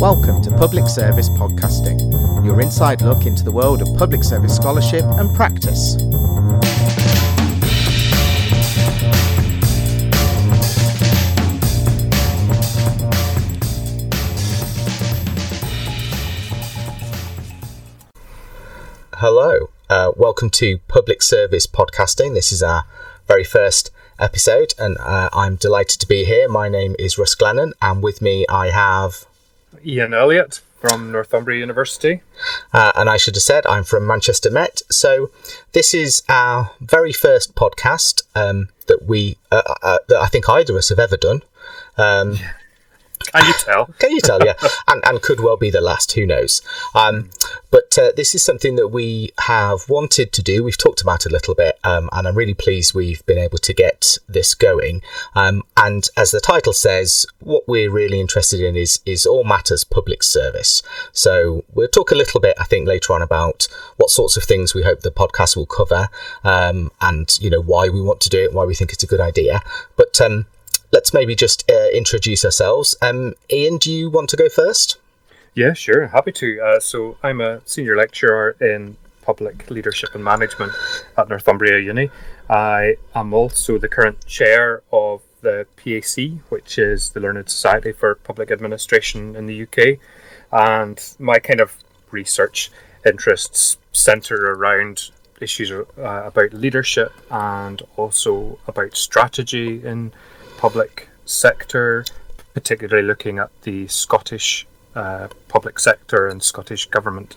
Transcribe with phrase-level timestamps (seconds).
[0.00, 1.98] Welcome to Public Service Podcasting,
[2.44, 5.96] your inside look into the world of public service scholarship and practice.
[19.14, 22.34] Hello, uh, welcome to Public Service Podcasting.
[22.34, 22.84] This is our
[23.26, 23.90] very first
[24.20, 26.48] episode, and uh, I'm delighted to be here.
[26.48, 29.26] My name is Russ Glennon, and with me I have
[29.84, 32.22] Ian Elliott from Northumbria University.
[32.72, 34.82] Uh, and I should have said I'm from Manchester Met.
[34.90, 35.30] So
[35.72, 40.74] this is our very first podcast um, that we uh, uh, that I think either
[40.74, 41.42] of us have ever done.
[41.96, 42.52] Um, yeah.
[43.18, 43.86] Can you tell?
[43.98, 44.44] Can you tell?
[44.44, 44.54] Yeah,
[44.86, 46.12] and, and could well be the last.
[46.12, 46.62] Who knows?
[46.94, 47.30] Um,
[47.70, 50.64] but uh, this is something that we have wanted to do.
[50.64, 53.58] We've talked about it a little bit, um, and I'm really pleased we've been able
[53.58, 55.02] to get this going.
[55.34, 59.84] Um, and as the title says, what we're really interested in is is all matters
[59.84, 60.82] public service.
[61.12, 64.74] So we'll talk a little bit, I think, later on about what sorts of things
[64.74, 66.08] we hope the podcast will cover,
[66.44, 69.06] um, and you know why we want to do it, why we think it's a
[69.06, 69.62] good idea.
[69.96, 70.46] But um,
[70.92, 72.96] let's maybe just uh, introduce ourselves.
[73.02, 74.98] Um, Ian, do you want to go first?
[75.54, 76.08] Yeah, sure.
[76.08, 76.60] Happy to.
[76.60, 80.72] Uh, so, I'm a senior lecturer in public leadership and management
[81.16, 82.10] at Northumbria Uni.
[82.48, 88.14] I am also the current chair of the PAC, which is the Learned Society for
[88.14, 89.98] Public Administration in the UK.
[90.50, 91.76] And my kind of
[92.10, 92.70] research
[93.04, 100.12] interests centre around issues uh, about leadership and also about strategy in
[100.58, 102.04] public sector,
[102.52, 107.36] particularly looking at the Scottish uh, public sector and Scottish government.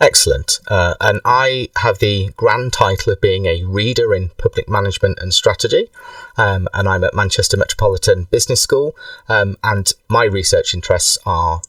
[0.00, 0.60] Excellent.
[0.68, 5.34] Uh, and I have the grand title of being a reader in public management and
[5.34, 5.90] strategy.
[6.38, 8.94] Um, and I'm at Manchester Metropolitan Business School.
[9.28, 11.60] Um, and my research interests are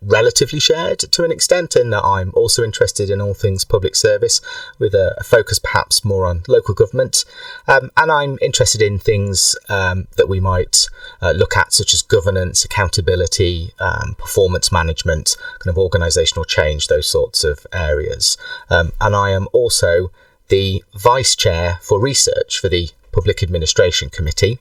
[0.00, 4.40] relatively shared to an extent in that I'm also interested in all things public service
[4.78, 7.24] with a, a focus perhaps more on local government.
[7.66, 10.88] Um, and I'm interested in things um, that we might
[11.20, 17.08] uh, look at, such as governance, accountability, um, performance management, kind of organisational change, those
[17.08, 18.36] sorts of areas.
[18.70, 20.10] Um, and I am also
[20.48, 24.58] the vice chair for research for the Public Administration Committee.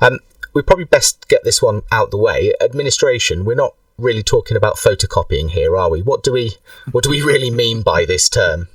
[0.00, 0.18] Um,
[0.54, 2.54] we probably best get this one out the way.
[2.60, 6.02] Administration, we're not really talking about photocopying here, are we?
[6.02, 6.52] What do we
[6.90, 8.68] what do we really mean by this term?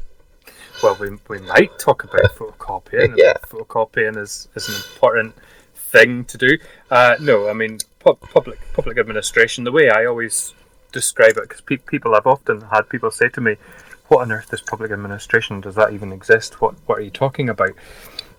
[0.82, 3.16] Well, we, we might talk about photocopying.
[3.18, 5.36] yeah, photocopying is, is an important
[5.76, 6.58] thing to do.
[6.90, 9.64] Uh, no, I mean pu- public public administration.
[9.64, 10.54] The way I always
[10.92, 13.58] describe it, because pe- people have often had people say to me,
[14.08, 15.62] "What on earth is public administration?
[15.62, 16.62] Does that even exist?
[16.62, 17.72] What what are you talking about?"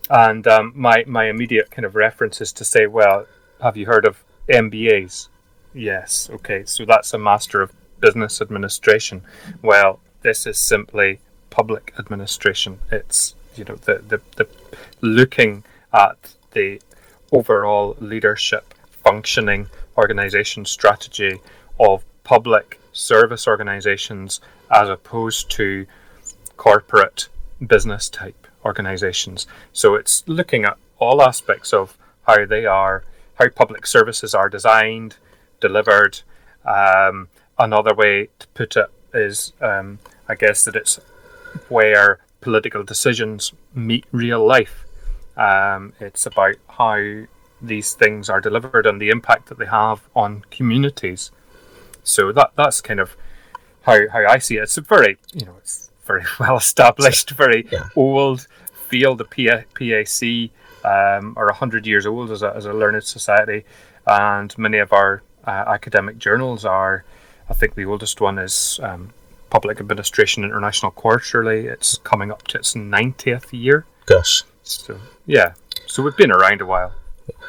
[0.09, 3.27] And um, my my immediate kind of reference is to say, "Well,
[3.63, 5.29] have you heard of MBAs?"
[5.75, 6.29] Yes.
[6.33, 6.65] Okay.
[6.65, 9.23] So that's a Master of Business Administration.
[9.63, 11.21] Well, this is simply
[11.51, 12.81] public administration.
[12.91, 14.49] It's you know the the, the
[15.01, 16.81] looking at the
[17.33, 21.41] overall leadership, functioning, organization strategy
[21.79, 25.87] of public service organizations as opposed to
[26.57, 27.29] corporate
[27.67, 29.47] business type organizations.
[29.73, 33.05] So it's looking at all aspects of how they are,
[33.35, 35.17] how public services are designed,
[35.61, 36.21] delivered.
[36.65, 37.29] Um,
[37.59, 39.99] another way to put it is, um,
[40.29, 41.01] I guess, that it's
[41.69, 44.87] where political decisions meet real life.
[45.37, 47.25] Um, it's about how
[47.63, 51.31] these things are delivered and the impact that they have on communities.
[52.03, 53.17] So that that's kind of
[53.83, 54.63] how, how I see it.
[54.63, 57.89] It's a very you know it's very well established, very yeah.
[57.95, 58.47] old
[58.89, 59.19] field.
[59.19, 60.51] The PAC
[60.85, 63.65] um, are hundred years old as a as a learned society,
[64.07, 67.05] and many of our uh, academic journals are.
[67.49, 69.11] I think the oldest one is um,
[69.51, 71.67] Public Administration International Quarterly.
[71.67, 73.85] It's coming up to its 90th year.
[74.07, 74.45] Gosh.
[74.63, 75.55] So, yeah.
[75.87, 76.93] So we've been around a while.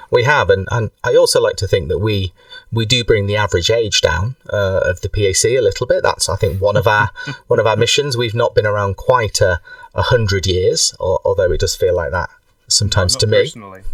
[0.09, 2.34] We have, and, and I also like to think that we
[2.72, 6.03] we do bring the average age down uh, of the PAC a little bit.
[6.03, 7.09] That's I think one of our
[7.47, 8.17] one of our missions.
[8.17, 9.61] We've not been around quite a,
[9.96, 12.29] a hundred years, or, although it does feel like that
[12.72, 13.52] sometimes no, to me.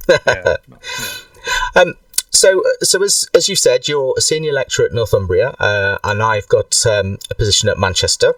[0.10, 0.18] yeah,
[0.68, 1.82] yeah.
[1.82, 1.96] Um,
[2.38, 6.48] so, so as as you said, you're a senior lecturer at Northumbria, uh, and I've
[6.48, 8.36] got um, a position at Manchester,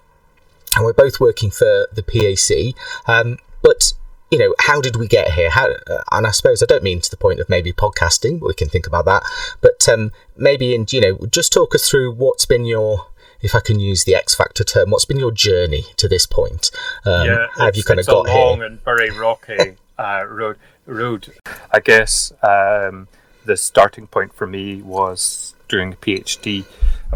[0.75, 2.75] and we're both working for the PAC.
[3.07, 3.94] Um, but
[4.31, 5.50] you know, how did we get here?
[5.50, 8.48] How, uh, and I suppose I don't mean to the point of maybe podcasting, but
[8.48, 9.24] we can think about that.
[9.60, 13.07] But um, maybe, and you know, just talk us through what's been your,
[13.42, 16.72] if I can use the X Factor term, what's been your journey to this point?
[17.06, 18.66] Um, yeah, how have you kind of got a long here?
[18.66, 20.57] and very rocky uh, road.
[20.86, 21.31] Road,
[21.72, 22.34] I guess.
[22.42, 23.07] Um,
[23.50, 26.66] the starting point for me was doing a PhD.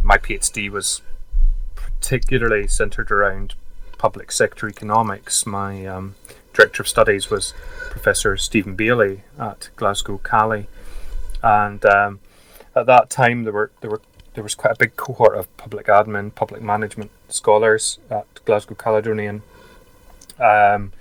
[0.01, 1.03] My PhD was
[1.75, 3.53] particularly centered around
[3.99, 5.45] public sector economics.
[5.45, 6.15] My um,
[6.51, 7.53] director of studies was
[7.91, 10.65] Professor Stephen Bailey at Glasgow Caley,
[11.43, 12.19] and um,
[12.75, 14.01] at that time there were there were
[14.33, 19.43] there was quite a big cohort of public admin, public management scholars at Glasgow Caledonian.
[20.39, 20.93] Um,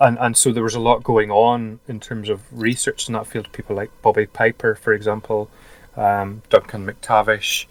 [0.00, 3.26] and, and so there was a lot going on in terms of research in that
[3.26, 3.50] field.
[3.52, 5.48] People like Bobby Pyper, for example,
[5.96, 7.66] um, Duncan McTavish.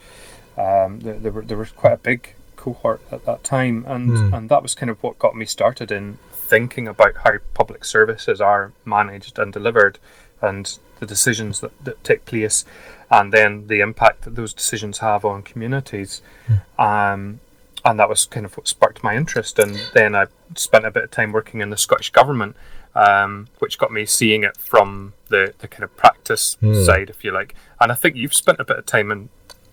[0.58, 4.38] Um, there, there, were, there was quite a big cohort at that time, and, mm.
[4.38, 8.40] and that was kind of what got me started in thinking about how public services
[8.40, 10.00] are managed and delivered,
[10.42, 12.66] and the decisions that, that take place
[13.12, 16.22] and then the impact that those decisions have on communities.
[16.48, 17.14] Mm.
[17.14, 17.40] Um,
[17.86, 19.60] and that was kind of what sparked my interest.
[19.60, 22.56] And then I spent a bit of time working in the Scottish government,
[22.96, 26.84] um, which got me seeing it from the, the kind of practice mm.
[26.84, 27.54] side, if you like.
[27.80, 29.30] And I think you've spent a bit of time in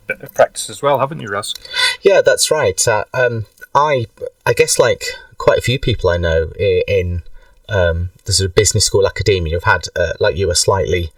[0.07, 1.55] bit of practice as well, haven't you, Russ?
[2.03, 2.87] Yeah, that's right.
[2.87, 4.07] Uh, um, I
[4.45, 5.05] I guess like
[5.39, 7.23] quite a few people I know in
[7.69, 11.11] um, the sort of business school academia have had, uh, like you, a slightly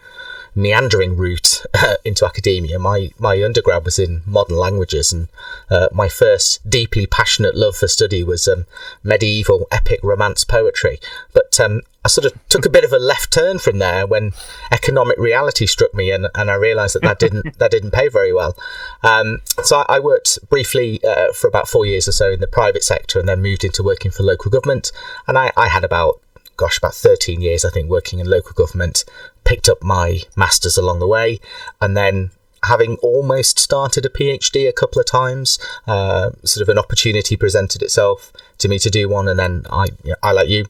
[0.55, 2.79] meandering route uh, into academia.
[2.79, 5.29] My my undergrad was in modern languages, and
[5.71, 8.67] uh, my first deeply passionate love for study was um,
[9.03, 10.99] medieval epic romance poetry.
[11.33, 14.33] But um, I sort of took a bit of a left turn from there when
[14.71, 18.33] economic reality struck me, and, and I realised that that didn't that didn't pay very
[18.33, 18.57] well.
[19.03, 22.47] Um, so I, I, worked briefly uh, for about four years or so in the
[22.47, 24.93] private sector, and then moved into working for local government.
[25.27, 26.21] And I, I had about
[26.57, 29.05] gosh, about 13 years, I think, working in local government,
[29.45, 31.41] picked up my master's along the way,
[31.81, 32.31] and then
[32.65, 37.83] having almost started a PhD a couple of times, uh, sort of an opportunity presented
[37.83, 39.89] itself to me to do one, and then I,
[40.23, 40.67] I like you,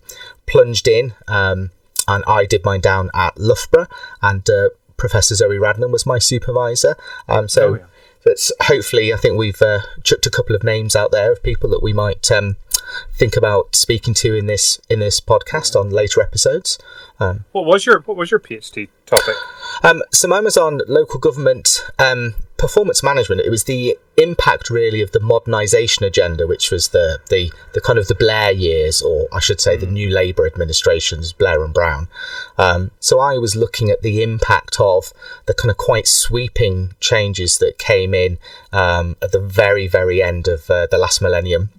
[0.46, 1.70] plunged in, um,
[2.08, 3.88] and I did mine down at Loughborough,
[4.20, 6.96] and uh, Professor Zoe Radnor was my supervisor.
[7.28, 7.68] Um, so.
[7.68, 7.86] Oh, yeah.
[8.24, 11.68] That's hopefully, I think we've uh, chucked a couple of names out there of people
[11.68, 12.56] that we might um,
[13.14, 16.78] think about speaking to in this in this podcast on later episodes.
[17.20, 19.34] Um, what was your What was your PhD topic?
[19.82, 23.40] Um, so mine was on local government um, performance management.
[23.42, 27.98] It was the impact really of the modernisation agenda, which was the, the the kind
[27.98, 29.80] of the Blair years, or I should say, mm.
[29.80, 32.08] the New Labour administrations, Blair and Brown.
[32.58, 35.12] Um, so I was looking at the impact of
[35.46, 38.38] the kind of quite sweeping changes that came in
[38.72, 41.70] um, at the very very end of uh, the last millennium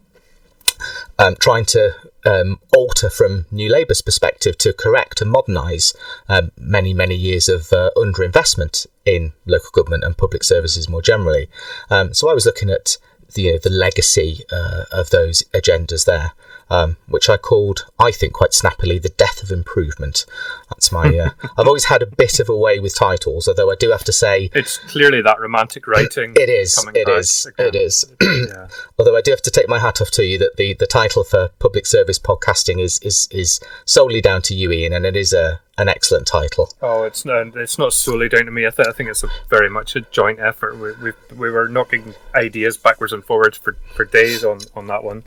[1.17, 1.93] um, trying to
[2.25, 5.93] um, alter from New Labour's perspective to correct and modernise
[6.27, 11.47] um, many, many years of uh, underinvestment in local government and public services more generally.
[11.89, 12.97] Um, so I was looking at
[13.33, 16.33] the, you know, the legacy uh, of those agendas there
[16.69, 20.25] um, which I called, I think quite snappily, The Death of Improvement.
[20.69, 21.17] That's my.
[21.17, 24.03] Uh, I've always had a bit of a way with titles, although I do have
[24.05, 24.49] to say.
[24.53, 26.33] It's clearly that romantic writing.
[26.35, 26.83] It is.
[26.93, 27.47] It is.
[27.57, 28.05] It is.
[28.21, 28.67] yeah.
[28.97, 31.23] Although I do have to take my hat off to you that the, the title
[31.23, 35.33] for public service podcasting is, is, is solely down to you, Ian, and it is
[35.33, 36.71] a, an excellent title.
[36.81, 38.65] Oh, it's not, it's not solely down to me.
[38.65, 40.77] I, th- I think it's a very much a joint effort.
[40.77, 45.03] We, we, we were knocking ideas backwards and forwards for, for days on, on that
[45.03, 45.23] one.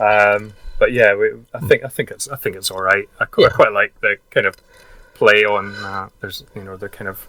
[0.00, 3.08] Um, but yeah, we, I think I think it's I think it's all right.
[3.20, 3.46] I, yeah.
[3.46, 4.56] I quite like the kind of
[5.14, 5.74] play on.
[5.76, 7.26] Uh, there's you know the kind of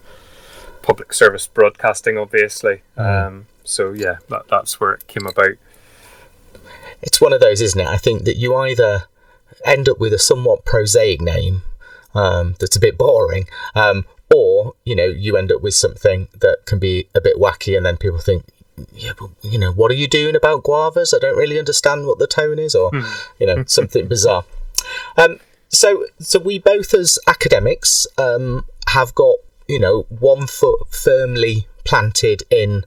[0.82, 2.82] public service broadcasting, obviously.
[2.96, 3.26] Mm.
[3.26, 5.56] Um, so yeah, that, that's where it came about.
[7.02, 7.86] It's one of those, isn't it?
[7.86, 9.04] I think that you either
[9.64, 11.62] end up with a somewhat prosaic name
[12.14, 14.04] um, that's a bit boring, um,
[14.34, 17.86] or you know you end up with something that can be a bit wacky, and
[17.86, 18.44] then people think
[18.92, 21.14] yeah, but you know, what are you doing about guavas?
[21.14, 23.02] I don't really understand what the tone is, or hmm.
[23.38, 24.44] you know, something bizarre.
[25.16, 29.36] Um, so, so we both as academics um, have got
[29.68, 32.84] you know one foot firmly planted in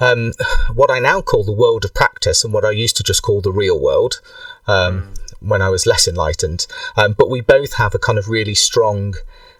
[0.00, 0.32] um,
[0.74, 3.40] what I now call the world of practice, and what I used to just call
[3.40, 4.20] the real world
[4.66, 5.18] um, mm.
[5.40, 6.66] when I was less enlightened.
[6.96, 9.14] Um, but we both have a kind of really strong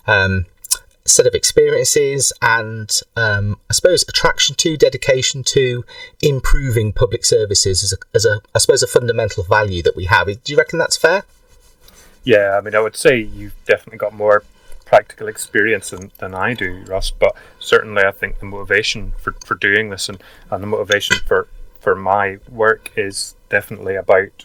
[0.06, 0.46] um,
[1.08, 5.84] set of experiences and um, I suppose attraction to, dedication to
[6.22, 10.26] improving public services as a, as a, I suppose, a fundamental value that we have.
[10.26, 11.24] Do you reckon that's fair?
[12.24, 14.42] Yeah, I mean, I would say you've definitely got more
[14.84, 17.10] practical experience than, than I do, Russ.
[17.10, 21.48] But certainly, I think the motivation for, for doing this and, and the motivation for,
[21.80, 24.44] for my work is definitely about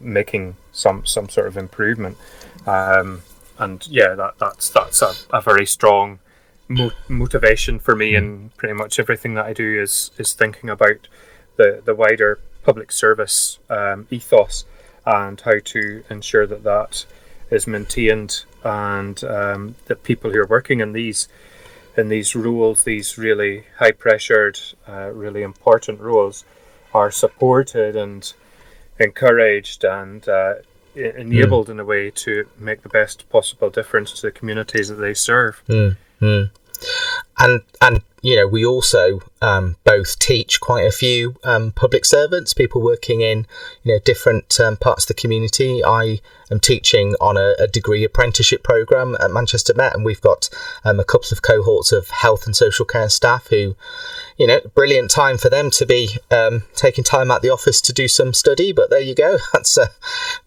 [0.00, 2.18] making some some sort of improvement.
[2.66, 3.22] Um,
[3.58, 6.18] and yeah, that, that's that's a, a very strong
[6.68, 11.08] mo- motivation for me, and pretty much everything that I do is is thinking about
[11.56, 14.64] the the wider public service um, ethos
[15.06, 17.04] and how to ensure that that
[17.50, 21.28] is maintained and um, that people who are working in these
[21.96, 24.58] in these roles, these really high pressured,
[24.88, 26.44] uh, really important roles,
[26.92, 28.32] are supported and
[28.98, 30.54] encouraged and uh,
[30.96, 31.70] enabled mm.
[31.70, 35.62] in a way to make the best possible difference to the communities that they serve.
[35.68, 35.96] Mm.
[36.20, 36.50] Mm.
[37.38, 42.54] And and you know, we also um, both teach quite a few um, public servants,
[42.54, 43.46] people working in
[43.82, 45.84] you know different um, parts of the community.
[45.84, 50.48] I am teaching on a, a, degree apprenticeship program at Manchester Met, and we've got
[50.84, 53.76] um, a couple of cohorts of health and social care staff who,
[54.38, 57.92] you know, brilliant time for them to be um, taking time at the office to
[57.92, 58.72] do some study.
[58.72, 59.36] But there you go.
[59.52, 59.88] That's uh,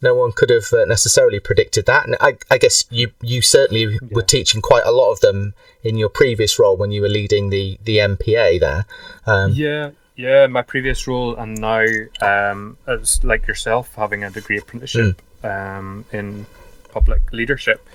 [0.02, 3.84] no one could have uh, necessarily predicted that, and I, I guess you you certainly
[3.84, 4.00] yeah.
[4.10, 5.54] were teaching quite a lot of them
[5.84, 8.86] in your previous role when you were leading the the MPA there.
[9.26, 10.48] Um, yeah, yeah.
[10.48, 11.86] My previous role and now,
[12.22, 15.78] um, as like yourself, having a degree apprenticeship mm.
[15.78, 16.46] um, in
[16.92, 17.88] public leadership.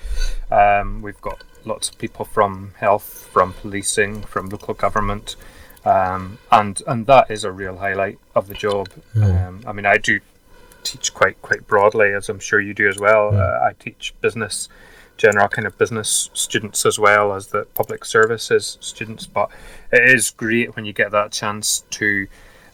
[0.51, 5.35] Um, we've got lots of people from health, from policing, from local government.
[5.85, 8.89] Um, and and that is a real highlight of the job.
[9.15, 9.47] Mm.
[9.47, 10.19] Um, I mean, I do
[10.83, 13.31] teach quite quite broadly, as I'm sure you do as well.
[13.31, 13.39] Mm.
[13.39, 14.69] Uh, I teach business
[15.17, 19.25] general kind of business students as well as the public services students.
[19.25, 19.49] But
[19.91, 22.27] it is great when you get that chance to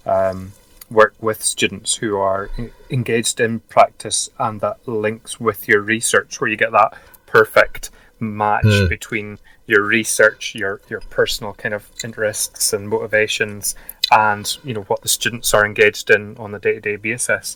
[0.05, 0.53] um,
[0.89, 2.49] work with students who are
[2.89, 8.65] engaged in practice and that links with your research, where you get that perfect match
[8.65, 8.89] mm.
[8.89, 13.75] between your research, your your personal kind of interests and motivations,
[14.11, 17.55] and you know what the students are engaged in on a day to day basis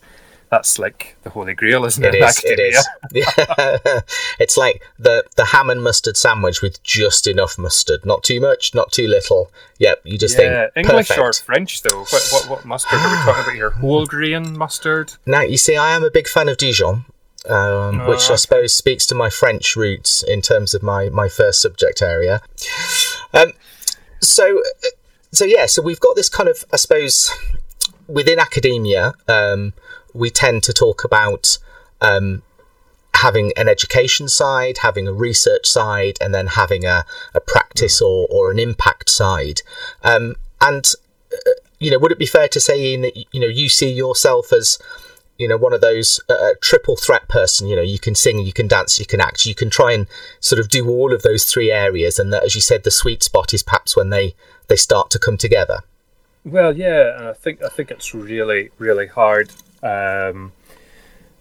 [0.53, 2.13] that's like the holy grail, isn't it?
[2.13, 2.43] It is.
[2.43, 2.88] It is.
[3.12, 4.01] Yeah.
[4.39, 8.75] it's like the the ham and mustard sandwich with just enough mustard, not too much,
[8.75, 9.51] not too little.
[9.79, 10.67] Yep, you just yeah.
[10.74, 11.19] think English perfect.
[11.19, 12.01] or French though.
[12.01, 13.69] What, what, what mustard are we talking about here?
[13.81, 15.13] Whole grain mustard.
[15.25, 17.05] Now you see, I am a big fan of Dijon.
[17.50, 21.27] Um, oh, which I suppose speaks to my French roots in terms of my, my
[21.27, 22.41] first subject area.
[23.33, 23.51] Um,
[24.22, 24.63] so,
[25.33, 27.29] so yeah, so we've got this kind of, I suppose,
[28.07, 29.74] within academia, um,
[30.13, 31.58] we tend to talk about
[32.01, 32.43] um,
[33.15, 38.05] having an education side, having a research side, and then having a, a practice mm.
[38.05, 39.62] or, or an impact side.
[40.03, 40.91] Um, and
[41.32, 43.91] uh, you know, would it be fair to say, Ian, that you know you see
[43.91, 44.77] yourself as
[45.38, 47.67] you know one of those uh, triple threat person?
[47.67, 50.08] You know, you can sing, you can dance, you can act, you can try and
[50.39, 53.24] sort of do all of those three areas, and that, as you said, the sweet
[53.24, 54.36] spot is perhaps when they
[54.67, 55.79] they start to come together.
[56.46, 59.51] Well, yeah, and I think I think it's really really hard
[59.83, 60.53] um,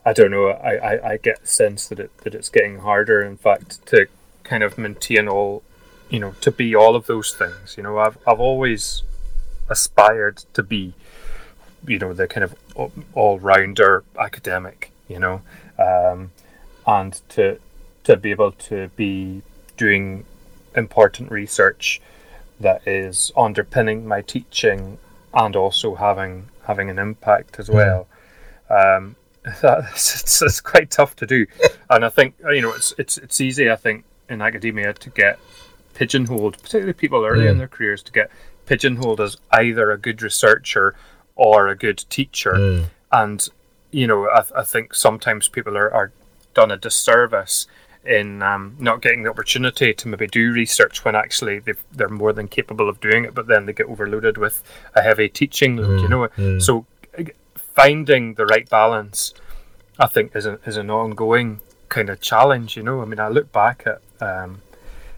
[0.04, 0.48] I don't know.
[0.48, 3.22] I, I, I get the sense that it that it's getting harder.
[3.22, 4.06] In fact, to
[4.42, 5.62] kind of maintain all,
[6.10, 7.76] you know, to be all of those things.
[7.76, 9.02] You know, I've I've always
[9.68, 10.94] aspired to be,
[11.86, 12.56] you know, the kind of
[13.14, 14.90] all rounder academic.
[15.08, 15.42] You know,
[15.78, 16.32] um,
[16.86, 17.60] and to
[18.04, 19.42] to be able to be
[19.76, 20.24] doing
[20.74, 22.00] important research
[22.58, 24.98] that is underpinning my teaching
[25.32, 28.06] and also having having an impact as well
[28.72, 31.46] um, it's, it's quite tough to do,
[31.90, 33.70] and I think you know it's it's it's easy.
[33.70, 35.38] I think in academia to get
[35.94, 37.50] pigeonholed, particularly people early mm.
[37.50, 38.30] in their careers, to get
[38.66, 40.94] pigeonholed as either a good researcher
[41.34, 42.84] or a good teacher, mm.
[43.10, 43.48] and
[43.90, 46.12] you know I, I think sometimes people are, are
[46.54, 47.66] done a disservice
[48.04, 52.32] in um, not getting the opportunity to maybe do research when actually they are more
[52.32, 54.62] than capable of doing it, but then they get overloaded with
[54.94, 56.28] a heavy teaching load, mm, you know.
[56.36, 56.62] Mm.
[56.62, 56.86] So
[57.74, 59.34] finding the right balance,
[59.98, 62.76] I think, is, a, is an ongoing kind of challenge.
[62.76, 64.62] You know, I mean, I look back at, um,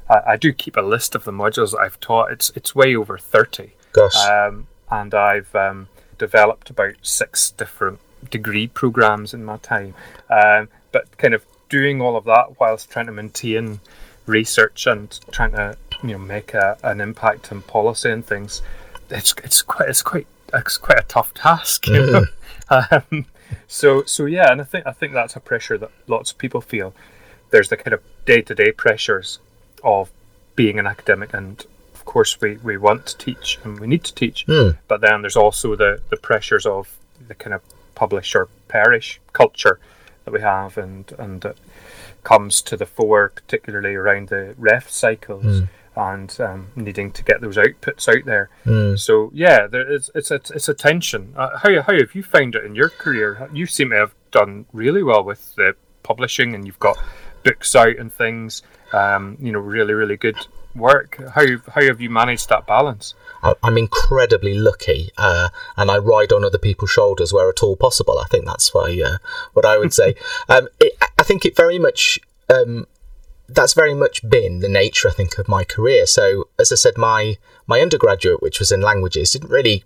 [0.08, 2.32] I, I, do keep a list of the modules that I've taught.
[2.32, 3.72] It's it's way over thirty.
[3.92, 4.16] Gosh.
[4.16, 9.94] Um, and I've um, developed about six different degree programs in my time.
[10.30, 13.80] Um, but kind of doing all of that whilst trying to maintain
[14.26, 18.62] research and trying to you know make a, an impact on policy and things.
[19.10, 21.86] It's it's quite it's quite it's quite a tough task.
[21.94, 22.24] You know?
[22.70, 23.26] Um,
[23.68, 26.60] so so yeah, and I think I think that's a pressure that lots of people
[26.60, 26.94] feel.
[27.50, 29.38] There's the kind of day to day pressures
[29.82, 30.10] of
[30.56, 34.14] being an academic, and of course we, we want to teach and we need to
[34.14, 34.46] teach.
[34.46, 34.78] Mm.
[34.88, 36.96] But then there's also the the pressures of
[37.28, 37.60] the kind of
[37.94, 39.78] publish or perish culture
[40.24, 41.56] that we have, and and that
[42.22, 45.44] comes to the fore, particularly around the REF cycles.
[45.44, 48.50] Mm and um, needing to get those outputs out there.
[48.64, 48.98] Mm.
[48.98, 51.34] So yeah, there is it's a it's a tension.
[51.36, 53.48] Uh, how how have you found it in your career?
[53.52, 56.98] You seem to have done really well with the publishing, and you've got
[57.42, 58.62] books out and things.
[58.92, 61.20] Um, you know, really really good work.
[61.34, 63.14] How how have you managed that balance?
[63.62, 68.18] I'm incredibly lucky, uh, and I ride on other people's shoulders where at all possible.
[68.18, 69.18] I think that's why uh,
[69.52, 70.14] what I would say.
[70.48, 72.86] um, it, I think it very much um,
[73.48, 76.06] that's very much been the nature, I think, of my career.
[76.06, 77.36] So, as I said, my
[77.66, 79.84] my undergraduate, which was in languages, didn't really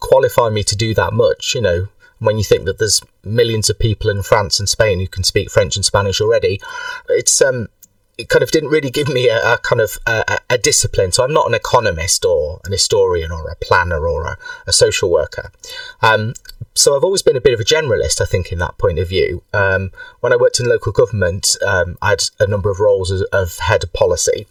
[0.00, 1.54] qualify me to do that much.
[1.54, 5.08] You know, when you think that there's millions of people in France and Spain who
[5.08, 6.60] can speak French and Spanish already,
[7.08, 7.68] it's um,
[8.16, 11.10] it kind of didn't really give me a, a kind of a, a, discipline.
[11.10, 15.10] So I'm not an economist or an historian or a planner or a, a social
[15.10, 15.50] worker.
[16.00, 16.34] Um,
[16.74, 19.08] so I've always been a bit of a generalist, I think, in that point of
[19.08, 19.42] view.
[19.52, 23.22] Um, when I worked in local government, um, I had a number of roles as,
[23.32, 24.46] of head of policy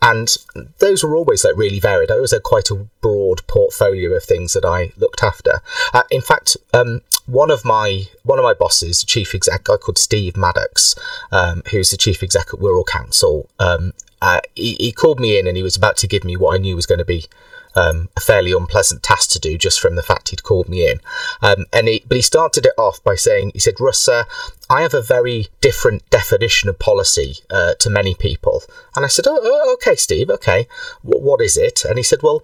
[0.00, 0.36] and
[0.78, 2.10] those were always like really varied.
[2.10, 5.60] I always had quite a broad portfolio of things that I looked after.
[5.92, 9.98] Uh, in fact, um, one of my one of my bosses, chief exec, guy called
[9.98, 10.94] Steve Maddox,
[11.32, 15.46] um, who's the chief exec at Wirral Council, um, uh, he, he, called me in
[15.46, 17.26] and he was about to give me what I knew was going to be
[17.74, 21.00] um, a fairly unpleasant task to do just from the fact he'd called me in.
[21.42, 24.94] Um, and he, but he started it off by saying, he said, Russ, I have
[24.94, 28.62] a very different definition of policy uh, to many people.
[28.96, 30.66] And I said, oh, oh okay, Steve, okay.
[31.04, 31.84] W- what is it?
[31.84, 32.42] And he said, well,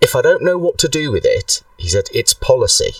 [0.00, 2.92] if I don't know what to do with it, he said, it's policy.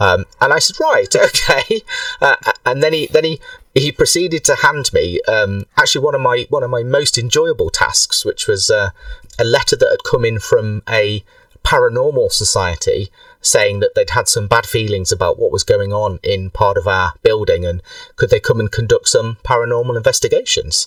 [0.00, 1.82] Um, and I said, right, okay.
[2.20, 3.40] Uh, and then he then he
[3.74, 7.70] he proceeded to hand me um, actually one of my one of my most enjoyable
[7.70, 8.90] tasks, which was uh,
[9.38, 11.24] a letter that had come in from a
[11.64, 13.10] paranormal society
[13.40, 16.86] saying that they'd had some bad feelings about what was going on in part of
[16.86, 17.82] our building and
[18.16, 20.86] could they come and conduct some paranormal investigations.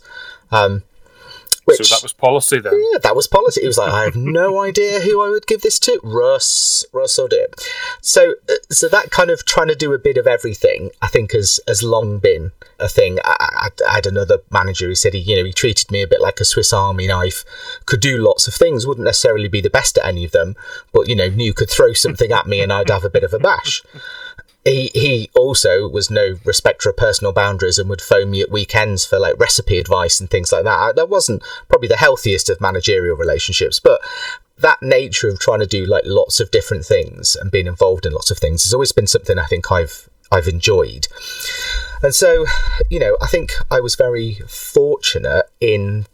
[0.52, 0.84] Um,
[1.68, 2.74] which, so that was policy then.
[2.94, 3.62] Yeah, that was policy.
[3.62, 6.00] It was like I have no idea who I would give this to.
[6.02, 7.68] Russ, Russ it.
[8.02, 11.34] So, uh, so that kind of trying to do a bit of everything, I think,
[11.34, 13.20] has has long been a thing.
[13.26, 16.08] I, I, I, had another manager who said he, you know, he treated me a
[16.08, 17.44] bit like a Swiss Army knife.
[17.86, 20.56] Could do lots of things, wouldn't necessarily be the best at any of them,
[20.94, 23.34] but you know, knew could throw something at me and I'd have a bit of
[23.34, 23.84] a bash
[24.68, 29.06] he he also was no respecter of personal boundaries and would phone me at weekends
[29.06, 30.96] for like recipe advice and things like that.
[30.96, 34.02] That wasn't probably the healthiest of managerial relationships, but
[34.60, 38.14] that nature of trying to do like lots of different things and being involved in
[38.14, 41.08] lots of things has always been something I think I've I've enjoyed.
[42.04, 42.46] And so,
[42.90, 46.06] you know, I think I was very fortunate in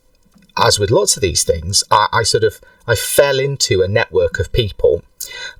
[0.55, 4.39] as with lots of these things, I, I sort of I fell into a network
[4.39, 5.03] of people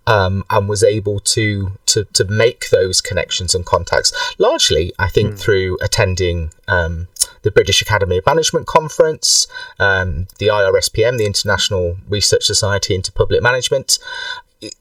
[0.06, 4.14] um, and was able to, to to make those connections and contacts.
[4.38, 5.40] Largely, I think mm.
[5.40, 7.08] through attending um,
[7.44, 9.48] the British Academy of Management conference,
[9.80, 14.00] um, the IRSPM, the International Research Society into Public Management.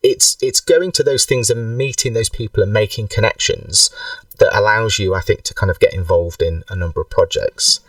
[0.02, 3.90] It's it's going to those things and meeting those people and making connections
[4.38, 7.80] that allows you, I think, to kind of get involved in a number of projects.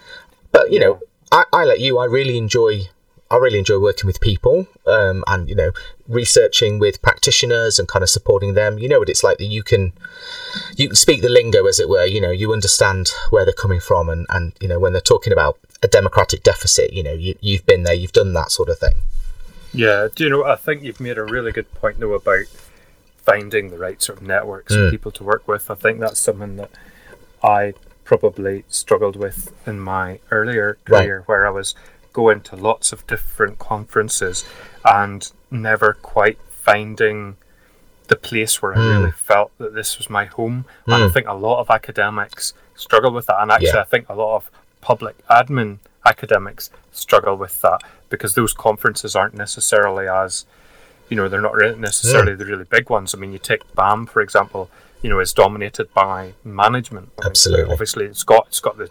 [0.51, 0.85] But you yeah.
[0.85, 0.99] know,
[1.31, 1.99] I, I like you.
[1.99, 2.89] I really enjoy
[3.31, 5.71] I really enjoy working with people um, and you know
[6.07, 8.77] researching with practitioners and kind of supporting them.
[8.77, 9.93] You know what it's like that you can
[10.75, 12.05] you can speak the lingo as it were.
[12.05, 15.33] You know you understand where they're coming from and and you know when they're talking
[15.33, 16.93] about a democratic deficit.
[16.93, 18.95] You know you you've been there, you've done that sort of thing.
[19.73, 20.43] Yeah, do you know?
[20.43, 22.45] I think you've made a really good point though about
[23.17, 24.85] finding the right sort of networks mm.
[24.85, 25.71] of people to work with.
[25.71, 26.69] I think that's something that
[27.43, 31.27] I probably struggled with in my earlier career, right.
[31.27, 31.73] where I was
[32.13, 34.45] going to lots of different conferences
[34.85, 37.35] and never quite finding
[38.07, 38.77] the place where mm.
[38.77, 40.65] I really felt that this was my home.
[40.87, 40.93] Mm.
[40.93, 41.13] And I hmm.
[41.13, 43.41] think a lot of academics struggle with that.
[43.41, 43.81] And actually, yeah.
[43.81, 49.33] I think a lot of public admin academics struggle with that because those conferences aren't
[49.33, 50.45] necessarily as,
[51.09, 52.37] you know, they're not necessarily mm.
[52.37, 53.15] the really big ones.
[53.15, 54.69] I mean, you take BAM, for example,
[55.01, 57.11] you know, is dominated by management.
[57.23, 57.71] Absolutely.
[57.71, 58.89] obviously, it's got it's got the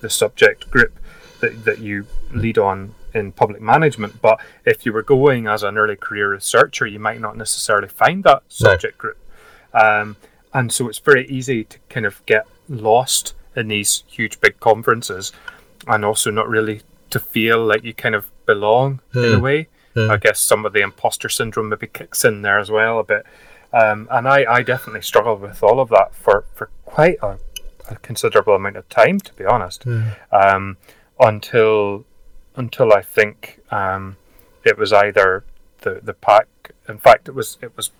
[0.00, 0.96] the subject group
[1.40, 4.20] that that you lead on in public management.
[4.20, 8.24] But if you were going as an early career researcher, you might not necessarily find
[8.24, 9.00] that subject no.
[9.00, 9.18] group.
[9.74, 10.16] Um,
[10.54, 15.32] and so it's very easy to kind of get lost in these huge big conferences
[15.86, 19.42] and also not really to feel like you kind of belong in a hmm.
[19.42, 19.68] way.
[19.94, 20.10] Hmm.
[20.10, 23.24] I guess some of the imposter syndrome maybe kicks in there as well a bit.
[23.72, 27.38] Um, and I, I definitely struggled with all of that for, for quite a,
[27.88, 30.16] a considerable amount of time, to be honest, mm.
[30.32, 30.78] um,
[31.20, 32.04] until
[32.56, 34.16] until I think um,
[34.64, 35.44] it was either
[35.80, 36.46] the the PAC.
[36.88, 37.90] In fact, it was it was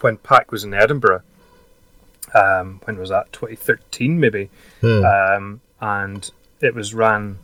[0.00, 1.22] when PAC was in Edinburgh.
[2.34, 3.32] Um, when was that?
[3.32, 4.50] 2013, maybe.
[4.82, 5.60] Mm.
[5.80, 7.38] and it was ran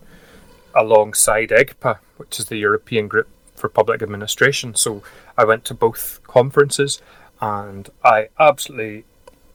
[0.74, 4.74] alongside EGPA, which is the European Group for Public Administration.
[4.74, 5.02] So
[5.38, 7.00] I went to both conferences
[7.40, 9.04] and I absolutely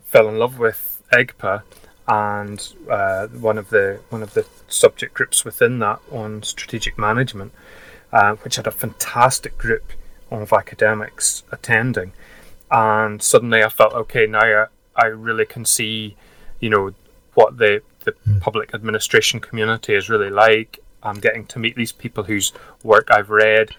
[0.06, 1.64] fell in love with EGPA
[2.08, 7.52] and uh, one of the one of the subject groups within that on strategic management,
[8.12, 9.92] uh, which had a fantastic group
[10.32, 12.14] of academics attending,
[12.72, 14.66] and suddenly I felt okay now I,
[14.96, 16.16] I really can see,
[16.60, 16.94] you know,
[17.34, 18.40] what the the mm.
[18.40, 20.80] public administration community is really like.
[21.04, 23.72] I'm getting to meet these people whose work I've read,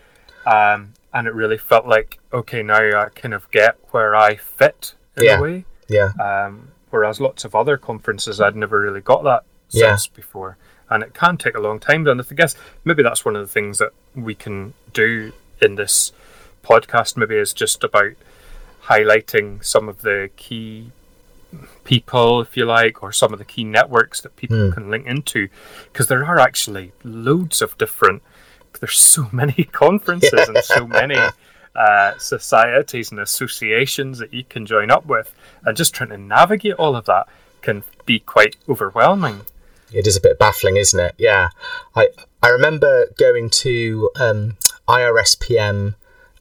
[0.46, 4.94] um, and it really felt like okay, now I kind of get where I fit
[5.16, 5.38] in Yeah.
[5.38, 5.64] a way.
[5.88, 6.12] Yeah.
[6.20, 9.90] Um, whereas lots of other conferences, I'd never really got that Yeah.
[9.90, 10.56] sense before,
[10.88, 12.06] and it can take a long time.
[12.06, 16.12] And I guess maybe that's one of the things that we can do in this
[16.64, 17.16] podcast.
[17.16, 18.12] Maybe is just about
[18.84, 20.92] highlighting some of the key
[21.84, 24.70] people, if you like, or some of the key networks that people Hmm.
[24.72, 25.48] can link into,
[25.92, 28.22] because there are actually loads of different.
[28.80, 31.16] There's so many conferences and so many
[31.78, 35.32] uh, societies and associations that you can join up with,
[35.64, 37.28] and just trying to navigate all of that
[37.62, 39.42] can be quite overwhelming.
[39.92, 41.14] It is a bit baffling, isn't it?
[41.18, 41.50] Yeah,
[41.94, 42.08] I
[42.42, 44.56] I remember going to um,
[44.88, 45.94] IRSPM,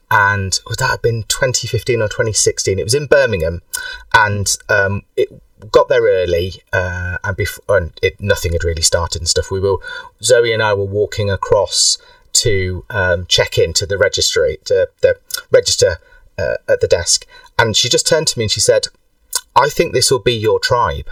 [0.10, 2.80] and would that have been 2015 or 2016?
[2.80, 3.62] It was in Birmingham,
[4.16, 5.30] and um, it
[5.72, 9.52] got there early, uh, and before and it, nothing had really started and stuff.
[9.52, 9.78] We were
[10.24, 12.00] Zoe and I were walking across
[12.44, 15.16] to um, check in to the registry, to the
[15.52, 15.98] register
[16.38, 17.26] uh, at the desk,
[17.58, 18.88] and she just turned to me and she said,
[19.56, 21.10] "I think this will be your tribe."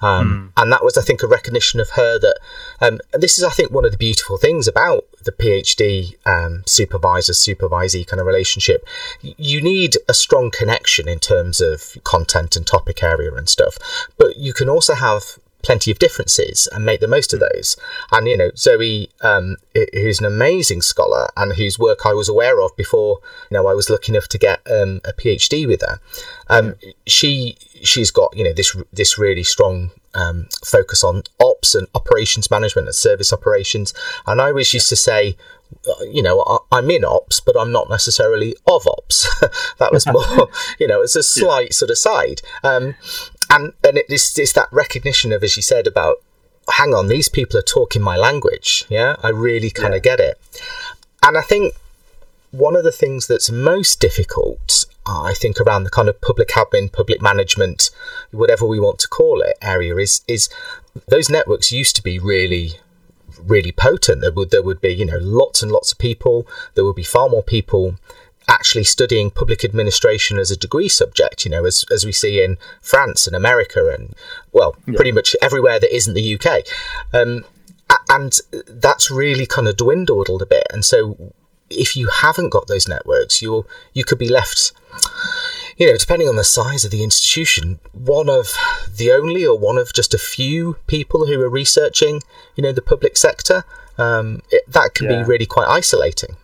[0.00, 2.38] Um, And that was, I think, a recognition of her that,
[2.80, 6.62] um, and this is, I think, one of the beautiful things about the PhD um,
[6.66, 8.86] supervisor supervisee kind of relationship.
[9.20, 13.76] You need a strong connection in terms of content and topic area and stuff,
[14.16, 17.76] but you can also have plenty of differences and make the most of those.
[18.12, 19.56] And you know, Zoe, um,
[19.92, 23.18] who's an amazing scholar and whose work I was aware of before,
[23.50, 25.98] you know, I was lucky enough to get um, a PhD with her.
[26.48, 26.74] Um,
[27.06, 32.50] She she's got you know this this really strong um, focus on ops and operations
[32.50, 33.92] management and service operations.
[34.26, 35.36] And I always used to say.
[36.10, 39.28] You know, I- I'm in ops, but I'm not necessarily of ops.
[39.78, 40.48] that was more,
[40.80, 42.40] you know, it's a slight sort of side.
[42.64, 42.94] Um,
[43.50, 46.16] and and it's, it's that recognition of, as you said, about
[46.72, 48.84] hang on, these people are talking my language.
[48.88, 50.38] Yeah, I really kind of get it.
[51.22, 51.74] And I think
[52.50, 56.48] one of the things that's most difficult, uh, I think, around the kind of public
[56.48, 57.90] admin, public management,
[58.30, 60.48] whatever we want to call it, area is is
[61.08, 62.74] those networks used to be really
[63.44, 64.20] really potent.
[64.20, 66.46] There would there would be you know lots and lots of people.
[66.74, 67.96] There would be far more people
[68.48, 71.44] actually studying public administration as a degree subject.
[71.44, 74.14] You know, as as we see in France and America and
[74.52, 76.62] well, pretty much everywhere that isn't the UK.
[77.12, 77.44] Um,
[78.10, 80.66] and that's really kind of dwindled a little bit.
[80.72, 81.32] And so,
[81.70, 84.72] if you haven't got those networks, you you could be left
[85.78, 88.52] you know, depending on the size of the institution, one of
[88.96, 92.20] the only or one of just a few people who are researching,
[92.56, 93.64] you know, the public sector,
[93.96, 95.22] um, it, that can Yeah.
[95.22, 96.36] be really quite isolating.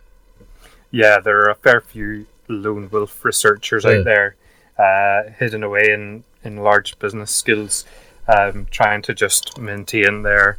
[0.95, 3.99] Yeah, there are a fair few lone wolf researchers Mm.
[3.99, 4.35] out there,
[4.79, 7.83] uh, hidden away in, in large business schools,
[8.29, 10.57] um, trying to just maintain their,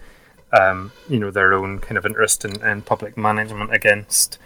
[0.52, 4.38] um, you know, their own kind of interest in, in public management against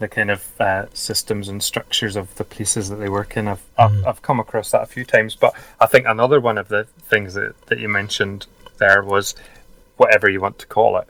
[0.00, 3.48] the kind of uh, systems and structures of the places that they work in.
[3.48, 6.68] I've, I've, I've come across that a few times, but I think another one of
[6.68, 9.34] the things that, that you mentioned there was
[9.96, 11.08] whatever you want to call it.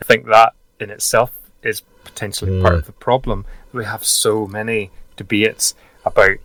[0.00, 1.32] I think that in itself
[1.64, 3.44] is potentially part of the problem.
[3.72, 6.38] We have so many debates about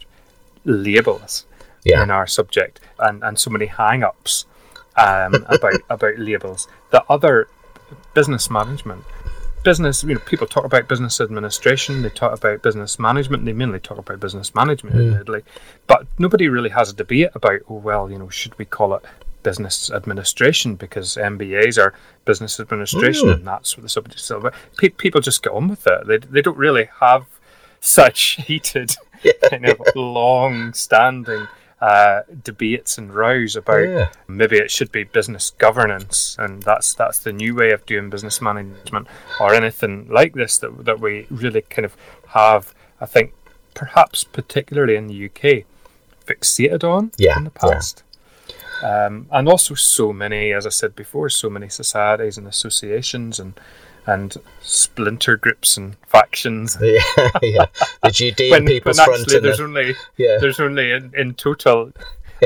[0.65, 1.45] labels
[1.83, 2.03] Yeah.
[2.03, 4.45] in our subject and, and so many hang ups
[4.97, 7.47] um, about about labels The other
[8.13, 9.03] business management
[9.63, 13.79] business you know people talk about business administration they talk about business management they mainly
[13.79, 15.43] talk about business management admittedly
[15.87, 19.03] but nobody really has a debate about oh well you know should we call it
[19.49, 21.91] business administration because MBAs are
[22.25, 23.33] business administration Mm.
[23.36, 26.17] and that's what the subject is about pe- people just get on with it they,
[26.33, 27.23] they don't really have
[27.79, 28.89] such heated
[29.49, 31.47] kind of long standing
[31.79, 34.10] uh, debates and rows about Yeah.
[34.27, 38.41] maybe it should be business governance and that's that's the new way of doing business
[38.41, 39.07] management
[39.39, 41.93] or anything like this that, that we really kind of
[42.39, 43.27] have I think
[43.81, 45.45] perhaps particularly in the UK
[46.25, 47.71] fixated on Yeah, in the yeah.
[47.73, 48.03] past
[48.83, 53.59] um, and also so many as I said before so many societies and associations and
[54.05, 57.01] and splinter groups and factions Yeah,
[57.41, 57.65] yeah.
[58.01, 60.37] The Judean when, People's when Front actually there's the, only yeah.
[60.39, 61.91] there's only in, in total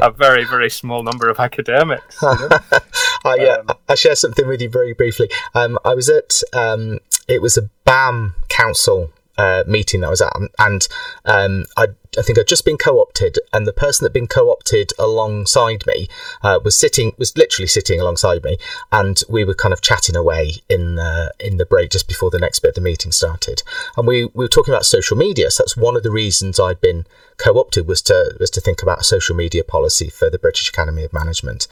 [0.02, 2.22] a very very small number of academics.
[2.22, 2.50] You know?
[3.24, 5.30] I, yeah, Um, I'll share something with you very briefly.
[5.54, 10.22] Um, I was at um, it was a BAM council uh, meeting that I was
[10.22, 10.88] at, and
[11.26, 15.86] um, I, I think I'd just been co-opted, and the person that'd been co-opted alongside
[15.86, 16.08] me
[16.44, 18.58] uh, was sitting was literally sitting alongside me,
[18.92, 22.40] and we were kind of chatting away in uh, in the break just before the
[22.40, 23.64] next bit of the meeting started,
[23.98, 25.50] and we, we were talking about social media.
[25.50, 27.06] So that's one of the reasons I'd been
[27.38, 31.04] co-opted was to was to think about a social media policy for the British Academy
[31.04, 31.68] of Management,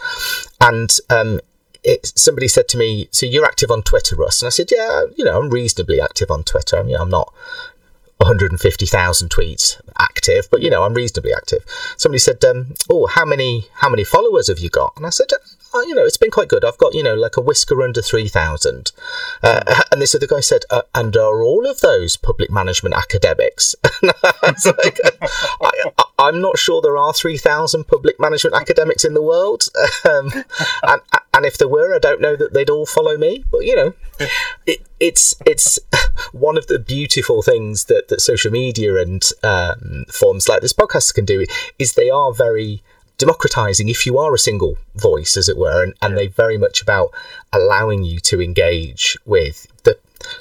[0.62, 1.42] and um,
[1.84, 5.06] it, somebody said to me, "So you're active on Twitter, Russ?" And I said, "Yeah,
[5.16, 6.78] you know, I'm reasonably active on Twitter.
[6.78, 7.34] I mean, I'm not
[8.18, 11.64] 150,000 tweets active, but you know, I'm reasonably active."
[11.98, 15.32] Somebody said, um, "Oh, how many how many followers have you got?" And I said,
[15.74, 16.66] oh, "You know, it's been quite good.
[16.66, 18.92] I've got you know like a whisker under 3,000."
[19.44, 23.76] Uh, and this other guy said, uh, "And are all of those public management academics?"
[24.04, 25.00] like,
[25.62, 29.68] I, am not sure there are 3,000 public management academics in the world.
[30.06, 30.32] Um,
[30.84, 31.02] and,
[31.34, 33.44] and if there were, I don't know that they'd all follow me.
[33.52, 33.94] But you know,
[34.66, 35.80] it, it's it's
[36.32, 41.14] one of the beautiful things that, that social media and um, forms like this podcast
[41.14, 41.46] can do
[41.78, 42.84] is they are very
[43.20, 46.22] democratizing if you are a single voice as it were and, and yeah.
[46.22, 47.12] they're very much about
[47.54, 49.98] allowing you to engage with the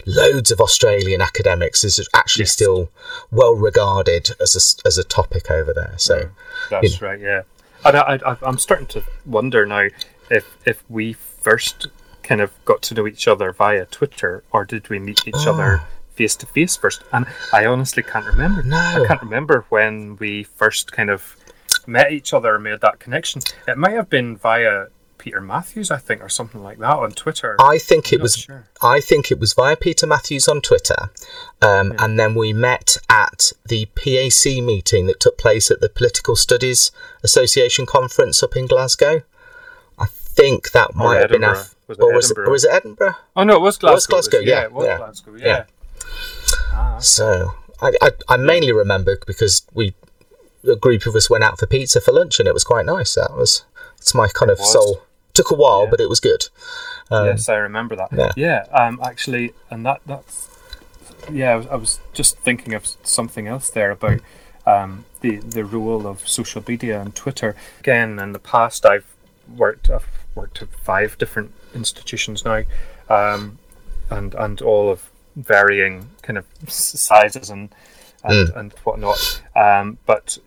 [0.06, 2.52] loads of australian academics is actually yes.
[2.52, 2.90] still
[3.30, 6.30] well regarded as a, as a topic over there so
[6.70, 7.12] that's you know.
[7.12, 7.42] right yeah
[7.84, 9.88] and I, I, i'm starting to wonder now
[10.30, 11.88] if if we first
[12.28, 15.54] kind of got to know each other via Twitter, or did we meet each oh.
[15.54, 15.82] other
[16.14, 17.02] face to face first?
[17.12, 18.62] And I honestly can't remember.
[18.62, 18.76] No.
[18.76, 21.36] I can't remember when we first kind of
[21.88, 23.42] met each other and made that connection.
[23.66, 27.56] It might have been via Peter Matthews, I think, or something like that on Twitter.
[27.58, 28.36] I think I'm it was.
[28.36, 28.68] Sure.
[28.80, 31.10] I think it was via Peter Matthews on Twitter,
[31.60, 32.04] um, yeah.
[32.04, 36.92] and then we met at the PAC meeting that took place at the Political Studies
[37.24, 39.22] Association conference up in Glasgow
[39.98, 43.14] I think that might have been af- was or, was it, or was it Edinburgh?
[43.34, 43.88] Oh no, it was Glasgow.
[43.88, 44.96] Oh, it was Glasgow, yeah, yeah, it was yeah.
[44.96, 45.46] Glasgow, yeah.
[45.46, 45.64] yeah.
[46.72, 46.98] Ah.
[46.98, 49.94] So I, I, I mainly remember because we
[50.66, 53.14] a group of us went out for pizza for lunch and it was quite nice.
[53.14, 53.64] That was
[53.98, 55.02] it's my kind of soul.
[55.34, 55.90] Took a while, yeah.
[55.90, 56.48] but it was good.
[57.10, 58.08] Um, yes, I remember that.
[58.12, 60.48] Yeah, yeah um, actually, and that that's
[61.30, 61.52] yeah.
[61.52, 64.20] I was, I was, just thinking of something else there about
[64.66, 67.54] um, the the role of social media and Twitter.
[67.80, 69.06] Again, in the past, I've
[69.56, 69.88] worked.
[69.90, 72.64] I've worked at five different institutions now,
[73.08, 73.58] um,
[74.10, 77.72] and and all of varying kind of sizes and
[78.24, 78.56] and, mm.
[78.56, 79.42] and whatnot.
[79.54, 80.38] Um, but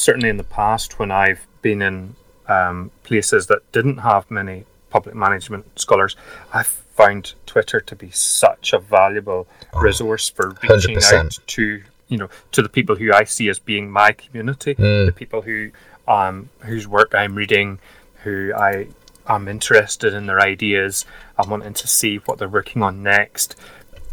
[0.00, 2.16] certainly in the past, when I've been in
[2.48, 6.16] um, places that didn't have many public management scholars,
[6.52, 11.12] I've found Twitter to be such a valuable resource for reaching 100%.
[11.12, 15.06] out to you know to the people who I see as being my community, mm.
[15.06, 15.70] the people who
[16.08, 17.78] um, whose work I'm reading,
[18.24, 18.88] who I
[19.26, 21.04] am interested in their ideas.
[21.38, 23.54] I'm wanting to see what they're working on next.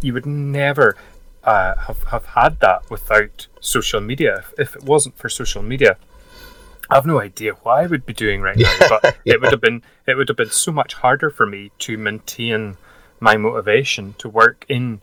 [0.02, 0.96] You would never
[1.44, 4.44] uh, have, have had that without social media.
[4.58, 5.98] If, it wasn't for social media,
[6.90, 8.74] I have no idea what I would be doing right now.
[8.90, 9.34] But yeah.
[9.34, 12.78] it would have been it would have been so much harder for me to maintain
[13.20, 15.02] my motivation to work in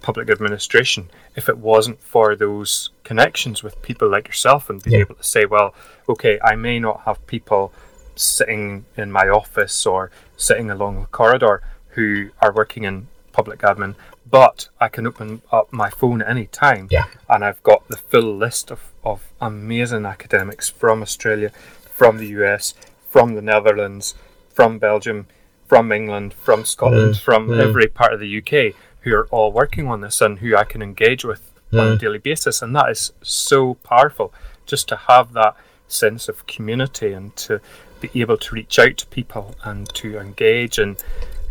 [0.00, 5.00] public administration if it wasn't for those connections with people like yourself and being yeah.
[5.00, 5.74] able to say, well,
[6.08, 7.72] okay, I may not have people
[8.14, 11.62] sitting in my office or sitting along the corridor
[11.94, 13.94] who are working in public admin,
[14.30, 16.88] but I can open up my phone at any time.
[16.90, 17.06] Yeah.
[17.28, 21.50] And I've got the full list of, of amazing academics from Australia,
[21.92, 22.74] from the US,
[23.10, 24.14] from the Netherlands,
[24.48, 25.26] from Belgium,
[25.66, 27.20] from England, from Scotland, mm.
[27.20, 27.60] from mm.
[27.60, 30.80] every part of the UK who are all working on this and who I can
[30.80, 31.42] engage with
[31.72, 31.80] mm.
[31.80, 32.62] on a daily basis.
[32.62, 34.32] And that is so powerful
[34.64, 35.56] just to have that
[35.88, 37.60] sense of community and to
[38.00, 41.02] be able to reach out to people and to engage and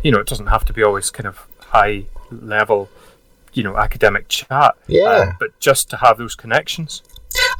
[0.02, 2.88] you know it doesn't have to be always kind of high level
[3.52, 7.02] you know academic chat yeah uh, but just to have those connections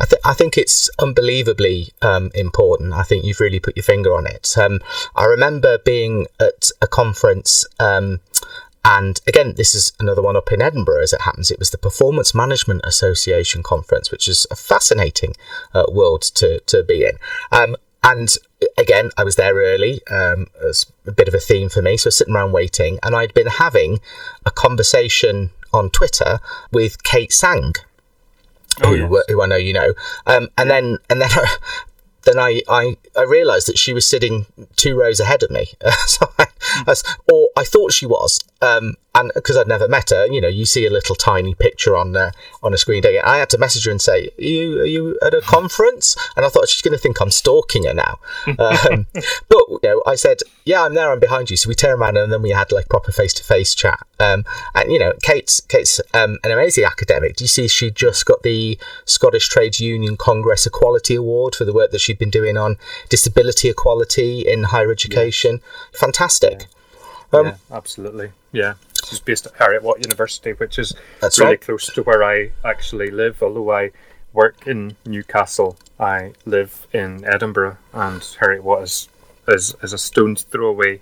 [0.00, 2.92] I, th- I think it's unbelievably um, important.
[2.92, 4.57] I think you've really put your finger on it.
[4.57, 4.81] Um,
[5.16, 8.20] I remember being at a conference, um,
[8.85, 11.50] and again, this is another one up in Edinburgh as it happens.
[11.50, 15.35] It was the Performance Management Association conference, which is a fascinating
[15.72, 17.18] uh, world to, to be in.
[17.50, 18.36] Um, and
[18.76, 21.96] again, I was there early um, as a bit of a theme for me.
[21.96, 24.00] So sitting around waiting, and I'd been having
[24.44, 26.38] a conversation on Twitter
[26.70, 27.72] with Kate Sang,
[28.82, 29.24] oh, who, yes.
[29.28, 29.94] who I know you know.
[30.26, 31.30] Um, and then and then
[32.24, 35.66] then I, I, I realised that she was sitting two rows ahead of me.
[36.06, 36.46] so I,
[36.86, 36.94] I,
[37.32, 40.64] or I thought she was, um, and because I'd never met her, you know, you
[40.64, 43.04] see a little tiny picture on uh, on a screen.
[43.24, 46.44] I had to message her and say, "Are you are you at a conference?" And
[46.44, 48.18] I thought she's going to think I'm stalking her now.
[48.46, 49.06] Um,
[49.48, 51.12] but you know, I said, "Yeah, I'm there.
[51.12, 53.44] I'm behind you." So we turned around and then we had like proper face to
[53.44, 54.00] face chat.
[54.18, 57.36] Um, and you know, Kate's Kate's um, an amazing academic.
[57.36, 57.68] Do you see?
[57.68, 62.18] She just got the Scottish Trades Union Congress Equality Award for the work that she'd
[62.18, 65.60] been doing on disability equality in higher education.
[65.92, 66.62] Fantastic.
[66.62, 66.66] Yeah.
[67.34, 68.30] Um, yeah, absolutely.
[68.52, 70.94] Yeah, she's based at Heriot Watt University, which is
[71.38, 71.60] really right.
[71.60, 73.42] close to where I actually live.
[73.42, 73.90] Although I
[74.32, 79.08] work in Newcastle, I live in Edinburgh, and Heriot Watt is,
[79.48, 81.00] is, is a stone's throw away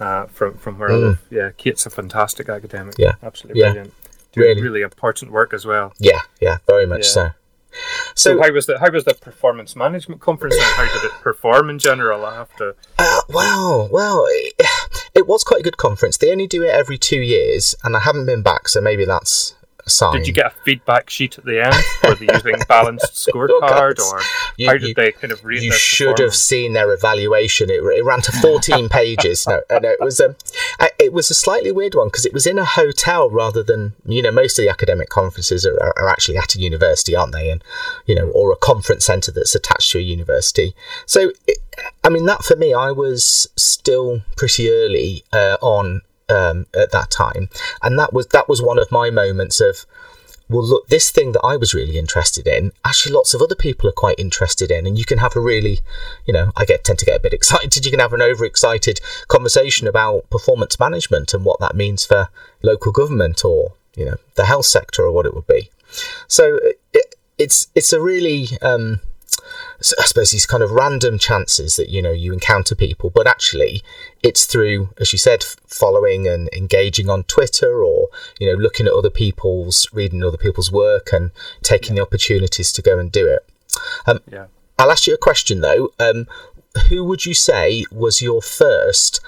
[0.00, 1.22] uh, from from where I live.
[1.30, 2.94] Yeah, Kate's a fantastic academic.
[2.94, 3.04] Mm.
[3.04, 3.12] Yeah.
[3.22, 3.72] absolutely Yeah.
[3.72, 3.94] brilliant.
[4.32, 4.62] Doing Really.
[4.62, 4.82] really.
[4.82, 5.92] important work as well.
[5.98, 7.10] Yeah, yeah, very much Yeah.
[7.12, 7.30] so.
[8.14, 11.12] So, So, how was the how was the performance management conference and how did it
[11.22, 12.24] perform in general?
[12.24, 12.74] I have to.
[12.98, 14.26] uh, well, well,
[15.18, 16.16] it, was quite a good conference.
[16.16, 19.54] They only do it every two years, and I haven't been back, so maybe that's
[19.88, 20.12] sign.
[20.18, 21.74] Did you get a feedback sheet at the end?
[22.04, 24.00] Were they using balanced Oh, scorecard, God.
[24.14, 24.20] or
[24.56, 27.70] You- how did you- they kind of rate you should have seen their evaluation.
[27.70, 29.46] It, it ran to 14 pages.
[29.46, 30.36] No, uh, no, it was um,
[30.80, 33.94] uh, it was a slightly weird one because it was in a hotel rather than
[34.06, 37.32] you know most of the academic conferences are, are, are actually at a university, aren't
[37.32, 37.50] they?
[37.50, 37.62] And
[38.06, 40.74] you know, or a conference centre that's attached to a university.
[41.06, 41.58] So, it,
[42.02, 47.10] I mean, that for me, I was still pretty early uh, on um, at that
[47.10, 47.48] time,
[47.82, 49.86] and that was that was one of my moments of
[50.50, 53.88] well, look, this thing that I was really interested in, actually, lots of other people
[53.88, 55.80] are quite interested in, and you can have a really,
[56.24, 57.84] you know, I get tend to get a bit excited.
[57.84, 62.28] You can have an overexcited conversation about performance management and what that means for
[62.62, 65.70] local government or you know the health sector or what it would be.
[66.28, 66.58] So
[66.92, 69.00] it, it's it's a really um,
[69.80, 73.82] I suppose these kind of random chances that you know you encounter people, but actually
[74.22, 78.08] it's through, as you said, following and engaging on Twitter or
[78.40, 81.30] you know looking at other people's, reading other people's work and
[81.62, 83.48] taking the opportunities to go and do it.
[84.06, 84.46] Um, Yeah.
[84.78, 85.92] I'll ask you a question though.
[85.98, 86.26] Um,
[86.88, 89.20] who would you say was your first?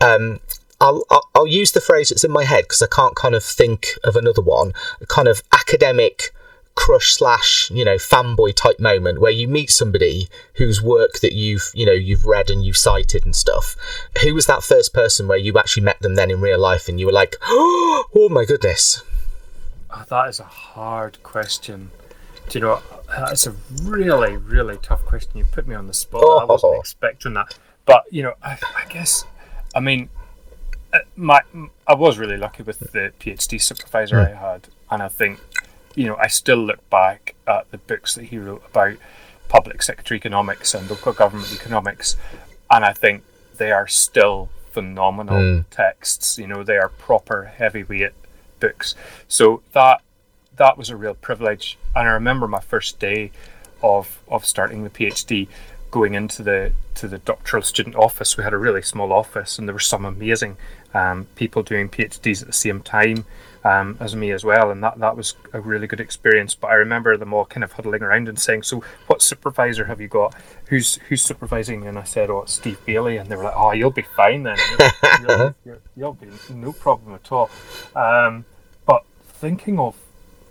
[0.00, 0.40] Um,
[0.80, 3.44] I'll, I'll I'll use the phrase that's in my head because I can't kind of
[3.44, 4.72] think of another one.
[5.02, 6.32] A kind of academic
[6.80, 11.70] crush slash you know fanboy type moment where you meet somebody whose work that you've
[11.74, 13.76] you know you've read and you've cited and stuff.
[14.22, 16.98] Who was that first person where you actually met them then in real life and
[16.98, 19.02] you were like, oh my goodness.
[19.90, 21.90] Oh, that is a hard question.
[22.48, 22.82] Do you know?
[23.30, 25.32] It's a really, really tough question.
[25.36, 26.22] You put me on the spot.
[26.22, 26.80] I wasn't Oh.
[26.80, 27.58] expecting that.
[27.84, 29.24] But you know, I, I guess,
[29.74, 30.08] I mean,
[30.92, 31.40] uh, my
[31.86, 35.40] I was really lucky with the PhD supervisor I had, and I think,
[35.94, 38.96] you know, I still look back at the books that he wrote about
[39.48, 42.16] public sector economics and local government economics,
[42.70, 43.24] and I think
[43.56, 45.60] they are still phenomenal hmm.
[45.70, 46.38] texts.
[46.38, 48.12] You know, they are proper heavyweight
[48.60, 48.94] books.
[49.28, 50.02] So that
[50.56, 51.78] that was a real privilege.
[51.96, 53.32] And I remember my first day
[53.82, 55.48] of of starting the PhD,
[55.90, 58.36] going into the to the doctoral student office.
[58.36, 60.56] We had a really small office, and there were some amazing
[60.94, 63.24] um, people doing PhDs at the same time
[63.64, 66.54] um, as me as well, and that that was a really good experience.
[66.54, 70.00] But I remember them all kind of huddling around and saying, "So, what supervisor have
[70.00, 70.34] you got?
[70.66, 73.72] Who's who's supervising?" And I said, "Oh, it's Steve Bailey," and they were like, "Oh,
[73.72, 74.58] you'll be fine then.
[75.20, 77.50] You'll, you'll, you'll, you'll be no problem at all."
[77.94, 78.44] Um,
[78.86, 79.96] but thinking of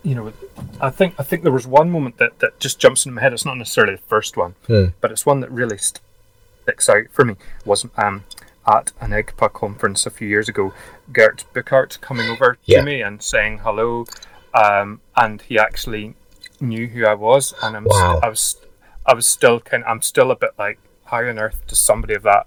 [0.03, 0.33] you know,
[0.81, 3.33] I think I think there was one moment that, that just jumps in my head.
[3.33, 4.55] It's not necessarily the first one,
[5.01, 7.35] but it's one that really sticks out for me.
[7.65, 8.23] Was um,
[8.67, 10.73] at an EGPA conference a few years ago,
[11.11, 12.79] Geert Bouckaert coming over Yeah.
[12.79, 14.05] to me and saying hello,
[14.53, 16.15] um, and he actually
[16.61, 18.57] knew who I was, and I'm st- I was
[19.05, 19.83] I was still kind.
[19.85, 22.45] I'm still a bit like, how on earth does somebody of that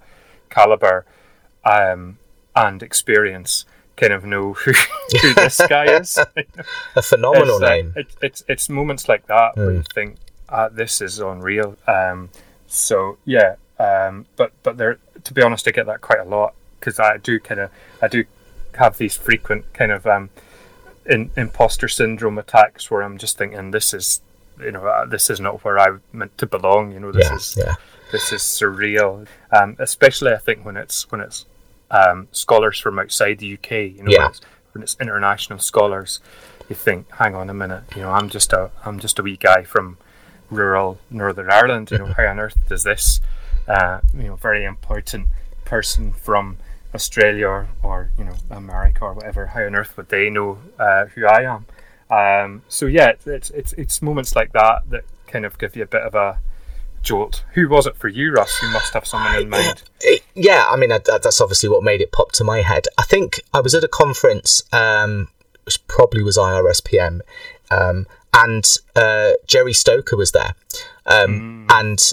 [0.49, 1.05] caliber
[1.65, 2.19] um,
[2.55, 3.65] and experience
[4.03, 4.73] kind of know who,
[5.23, 6.19] who this guy is?
[6.97, 7.93] A phenomenal it's, uh, name.
[7.97, 10.17] it, it's it's moments like that where you think,
[10.49, 11.77] ah, this is unreal.
[11.87, 12.31] Um,
[12.67, 16.55] so yeah, um, but but there, to be honest, I get that quite a lot
[16.79, 17.71] because I do kind of
[18.03, 18.25] I do
[18.75, 20.31] have these frequent kind of um,
[21.07, 24.21] in, imposter syndrome attacks where I'm just thinking, this is
[24.61, 26.93] you know uh, this is not where I meant to belong.
[26.93, 27.75] You know, this Yeah, is yeah.
[28.13, 29.27] this is surreal.
[29.57, 31.47] Um, especially I think when it's when it's
[31.93, 33.71] um, scholars from outside the UK.
[33.97, 34.19] You know, Yeah.
[34.23, 34.41] when, it's,
[34.73, 36.19] when it's international scholars,
[36.69, 39.37] you think, hang on a minute, you know, I'm just a I'm just a wee
[39.37, 39.99] guy from
[40.51, 41.91] rural Northern Ireland.
[41.91, 43.21] You know, how on earth does this,
[43.69, 45.29] uh, you know, very important
[45.65, 46.57] person from
[46.95, 51.07] Australia or, or you know America or whatever, how on earth would they know uh,
[51.07, 51.67] who I am?
[52.11, 55.83] Um, so yeah, it's, it's it's it's moments like that that kind of give you
[55.85, 56.39] a bit of a
[57.03, 57.45] jolt.
[57.55, 58.61] Who was it for you, Russ?
[58.63, 59.83] You must have someone in mind.
[60.35, 62.87] Yeah, I mean, that's obviously what made it pop to my head.
[62.99, 65.29] I think I was at a conference, um,
[65.65, 67.21] which probably was IRSPM,
[67.71, 68.65] um, and
[68.97, 70.55] uh, Gerry Stoker was there,
[71.07, 72.13] um, and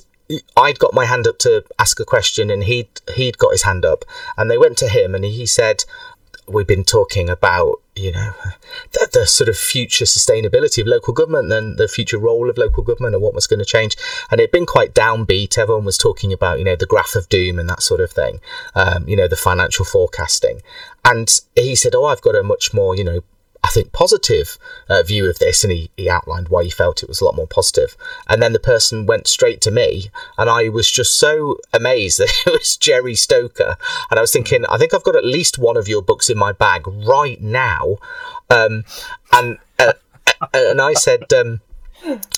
[0.56, 3.86] I'd got my hand up to ask a question, and he'd he'd got his hand
[3.86, 4.06] up,
[4.38, 5.86] and they went to him, and he said,
[6.50, 8.32] "We've been talking about." You know,
[8.94, 12.82] the, the sort of future sustainability of local government and the future role of local
[12.82, 13.98] government and what was going to change.
[14.32, 15.58] And it'd been quite downbeat.
[15.58, 18.40] Everyone was talking about, you know, the graph of doom and that sort of thing,
[18.74, 20.62] um, you know, the financial forecasting.
[21.04, 23.22] And he said, Oh, I've got a much more, you know,
[23.64, 24.58] I think, positive
[24.88, 27.36] uh, view of this, and he, he outlined why he felt it was a lot
[27.36, 27.98] more positive.
[28.28, 32.34] And then the person went straight to me, and I was just so amazed that
[32.48, 33.76] it was Gerry Stoker.
[34.10, 36.38] And I was thinking, I think I've got at least one of your books in
[36.38, 37.98] my bag right now.
[38.50, 38.86] Um,
[39.34, 39.94] and uh,
[40.54, 41.62] and I said, um,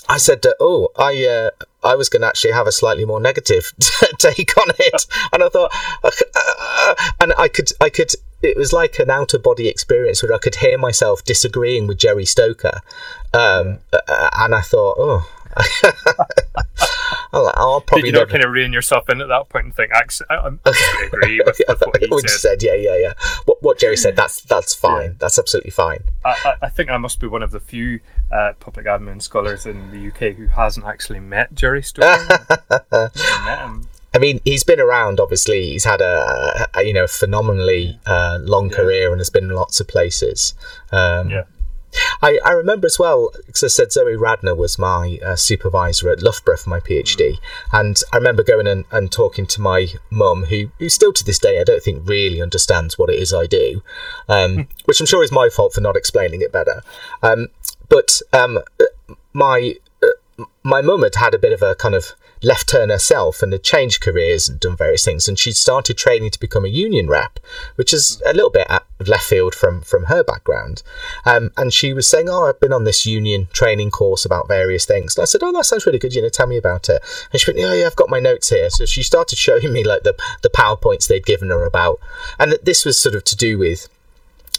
[0.08, 1.50] I said, uh, oh, I uh,
[1.84, 3.72] I was going to actually have a slightly more negative
[4.18, 5.72] take on it, and I thought,
[6.04, 8.12] uh, and I could, I could.
[8.42, 11.98] It was like an out of body experience where I could hear myself disagreeing with
[11.98, 12.80] Gerry Stoker,
[13.32, 15.28] um, uh, and I thought, oh.
[17.34, 19.74] I'll, I'll probably Did you not kind of rein yourself in at that point and
[19.74, 20.46] think, actually, I,
[21.06, 22.40] agree with, with what he What said.
[22.40, 23.12] said, yeah, yeah, yeah.
[23.46, 25.10] What, what Gerry said, that's that's fine.
[25.10, 25.16] Yeah.
[25.18, 26.00] That's absolutely fine.
[26.24, 29.66] I, I- I think I must be one of the few uh, public admin scholars
[29.66, 32.46] in the UK who hasn't actually met Gerry Stoker.
[32.92, 33.88] Met him.
[34.14, 35.20] I mean, he's been around.
[35.20, 38.76] Obviously, he's had a, a you know phenomenally uh, long Yeah.
[38.76, 40.54] career and has been in lots of places.
[40.90, 41.44] Um, Yeah.
[42.22, 46.22] I, I remember as well, because I said Zoe Radnor was my uh, supervisor at
[46.22, 47.34] Loughborough for my PhD,
[47.70, 51.38] and I remember going and, and talking to my mum, who, who still to this
[51.38, 53.82] day I don't think really understands what it is I do,
[54.26, 56.82] um, which I'm sure is my fault for not explaining it better.
[57.22, 57.48] Um,
[57.90, 58.60] but um,
[59.34, 63.42] my uh, my mum had had a bit of a kind of left turn herself
[63.42, 65.28] and had changed careers and done various things.
[65.28, 67.38] And she'd started training to become a union rep
[67.76, 68.66] which is a little bit
[69.06, 70.82] left field from from her background.
[71.24, 74.84] Um, and she was saying oh i've been on this union training course about various
[74.84, 75.16] things.
[75.16, 76.14] And i said oh that sounds really good.
[76.14, 77.02] You know tell me about it.
[77.32, 78.70] And she went Oh, yeah i've got my notes here.
[78.70, 82.00] So she started showing me like the the powerpoints they'd given her about.
[82.38, 83.88] And that this was sort of to do with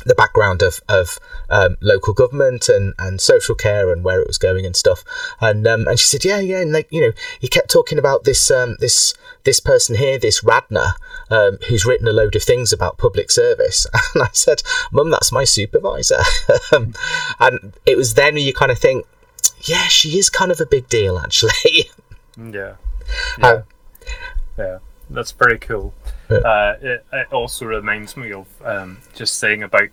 [0.06, 4.38] the background of, of um, local government and, and social care and where it was
[4.38, 5.04] going and stuff.
[5.40, 8.24] And um, and she said, yeah, yeah, and like you know, he kept talking about
[8.24, 10.94] this um, this this person here, this Radnor,
[11.30, 13.86] um, who's written a load of things about public service.
[14.14, 16.20] And I said, Mum, that's my supervisor.
[16.72, 16.94] Um,
[17.40, 19.06] and it was then you kind of think,
[19.62, 21.90] yeah, she is kind of a big deal actually.
[22.38, 22.76] Yeah.
[23.42, 23.62] Uh,
[24.58, 24.80] Yeah,
[25.10, 25.94] that's very cool.
[26.34, 26.50] Yeah.
[26.50, 29.90] Uh, it, it also reminds me of um, just saying about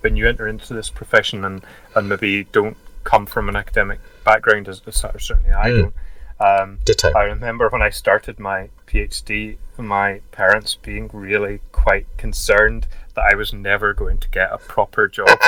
[0.00, 1.64] when you enter into this profession and,
[1.94, 5.80] and maybe don't come from an academic background, as, as certainly I Mm.
[5.82, 5.94] don't.
[6.40, 6.78] Um,
[7.14, 13.36] I remember when I started my PhD, my parents being really quite concerned that I
[13.36, 15.28] was never going to get a proper job.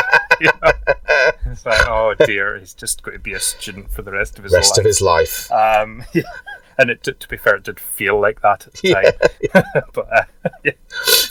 [0.41, 0.73] You know?
[1.47, 4.43] It's like, oh dear, he's just going to be a student for the rest of
[4.45, 4.79] his Rest life.
[4.79, 5.51] of his life.
[5.53, 6.23] Um, yeah.
[6.79, 8.89] And it, to be fair, it did feel like that at the
[9.53, 9.61] Yeah.
[9.63, 9.73] time.
[9.95, 10.25] but uh,
[10.65, 10.73] yeah,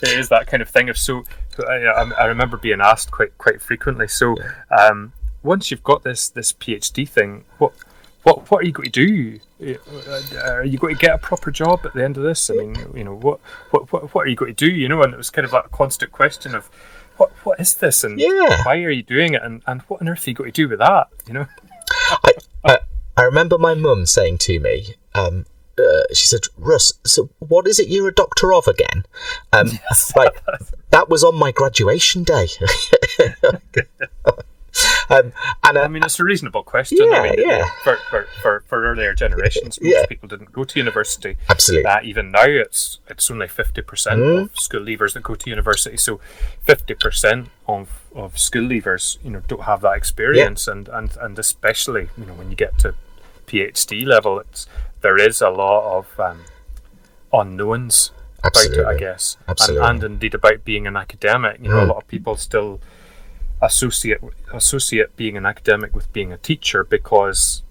[0.01, 0.89] it is that kind of thing.
[0.89, 1.23] Of so,
[1.55, 4.07] so I, I remember being asked quite quite frequently.
[4.07, 4.35] So,
[4.77, 5.13] um,
[5.43, 7.73] once you've got this this PhD thing, what
[8.23, 9.39] what what are you going to do?
[9.61, 12.49] Uh, Are you going to get a proper job at the end of this?
[12.49, 13.39] I mean, you know, what
[13.71, 14.73] what what, what are you going to do?
[14.73, 16.69] You know, and it was kind of like a constant question of.
[17.17, 18.63] What, what is this and Yeah.
[18.65, 20.67] why are you doing it and, and what on earth are you going to do
[20.67, 21.45] with that you know
[22.09, 22.31] I,
[22.65, 22.77] I,
[23.15, 25.45] I remember my mum saying to me, um,
[25.77, 29.05] uh, she said, Russ, so what is it you're a doctor of again?
[29.51, 29.71] Um,
[30.15, 30.43] like,
[30.91, 32.49] that was on my graduation day.
[35.09, 35.31] um,
[35.63, 36.97] and I uh, mean, it's a reasonable question.
[37.01, 37.65] Yeah, I mean, yeah.
[37.83, 40.05] For, for, for, for earlier generations, most Yeah.
[40.07, 41.37] people didn't go to university.
[41.49, 41.85] absolutely.
[41.85, 44.41] Uh, even now, it's it's only fifty percent Mm.
[44.43, 45.97] of school leavers that go to university.
[45.97, 46.19] So,
[46.63, 51.37] fifty percent of, of school leavers, you know, don't have that experience, and, and and
[51.39, 52.95] especially, you know, when you get to
[53.47, 54.67] PhD level, it's
[55.01, 56.39] there is a lot of um,
[57.31, 58.11] unknowns
[58.43, 59.85] about it, I guess, Absolutely.
[59.87, 61.59] and, and indeed about being an academic.
[61.61, 61.89] You know, a Mm.
[61.89, 62.79] lot of people still
[63.65, 64.21] associate
[64.53, 67.63] associate being an academic with being a teacher because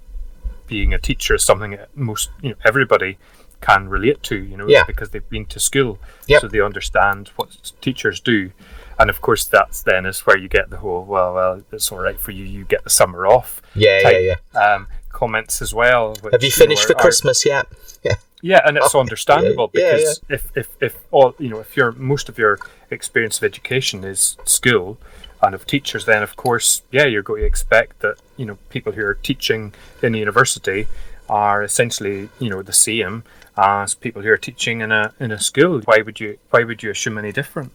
[0.67, 3.19] being a teacher is something that most you know everybody
[3.61, 4.37] can relate to.
[4.37, 4.85] You know, Yeah.
[4.85, 6.41] because they've been to school, Yep.
[6.41, 7.49] so they understand what
[7.81, 8.51] teachers do.
[8.99, 11.99] And of course, that's then is where you get the whole well, well, it's all
[12.01, 12.45] right for you.
[12.45, 13.63] You get the summer off.
[13.75, 14.61] Yeah, yeah, yeah.
[14.61, 16.17] Um, comments as well.
[16.23, 17.67] which, Have you know, finished for are- Christmas yet?
[18.03, 18.17] Yeah.
[18.41, 21.77] yeah, and it's Oh, understandable yeah, yeah, because if, if if all you know, if
[21.77, 22.59] your most of your
[22.91, 24.99] experience of education is school
[25.43, 28.93] and of teachers, then of course, yeah, you're going to expect that you know people
[28.93, 30.87] who are teaching in a university
[31.29, 33.25] are essentially you know the same
[33.57, 35.81] as people who are teaching in a in a school.
[35.85, 37.73] Why would you Why would you assume any different?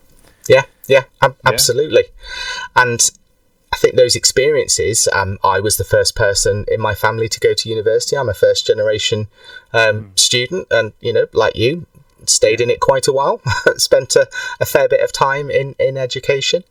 [0.47, 2.03] Yeah, yeah, ab- absolutely.
[2.75, 3.01] And
[3.73, 7.53] I think those experiences, um, I was the first person in my family to go
[7.53, 8.15] to university.
[8.17, 9.27] I'm a first generation
[9.73, 11.85] um, student, and you know, like you,
[12.25, 13.41] stayed in it quite a while,
[13.77, 14.27] spent a,
[14.59, 16.63] a fair bit of time in, in education.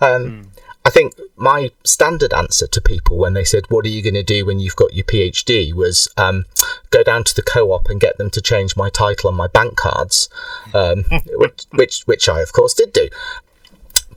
[0.00, 0.50] Um,
[0.84, 4.22] I think my standard answer to people when they said, What are you going to
[4.22, 5.74] do when you've got your PhD?
[5.74, 6.46] was um,
[6.90, 9.46] go down to the co op and get them to change my title on my
[9.46, 10.30] bank cards,
[10.72, 13.08] um, which, which, which I, of course, did do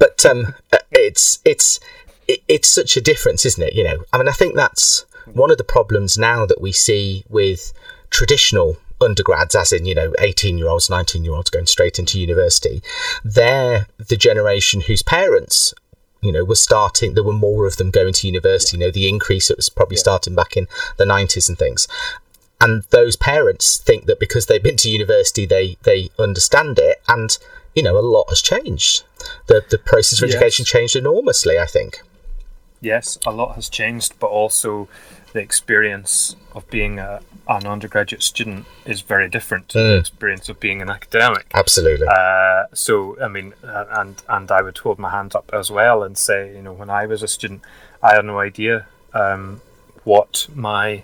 [0.03, 1.79] but um, uh, it's it's
[2.27, 3.73] it's such a difference, isn't it?
[3.73, 7.23] You know, I mean, I think that's one of the problems now that we see
[7.29, 7.73] with
[8.09, 12.19] traditional undergrads, as in, you know, 18 year olds, 19 year olds going straight into
[12.19, 12.81] university.
[13.23, 15.73] They're the generation whose parents
[16.23, 17.13] you know, were starting.
[17.13, 18.77] There were more of them going to university.
[18.77, 20.03] You know, the increase it was probably yeah.
[20.03, 21.85] starting back in the nineties and things.
[22.61, 27.01] And those parents think that because they've been to university, they they understand it.
[27.09, 27.37] And
[27.75, 29.03] you know, a lot has changed.
[29.47, 30.35] The the process for yes.
[30.35, 31.59] education changed enormously.
[31.59, 32.01] I think.
[32.79, 34.87] Yes, a lot has changed, but also
[35.33, 39.81] the experience of being a, an undergraduate student is very different to mm.
[39.81, 41.45] the experience of being an academic.
[41.53, 42.07] Absolutely.
[42.07, 46.03] Uh, so, I mean, uh, and and I would hold my hand up as well
[46.03, 47.61] and say, you know, when I was a student,
[48.01, 49.61] I had no idea um,
[50.03, 51.03] what my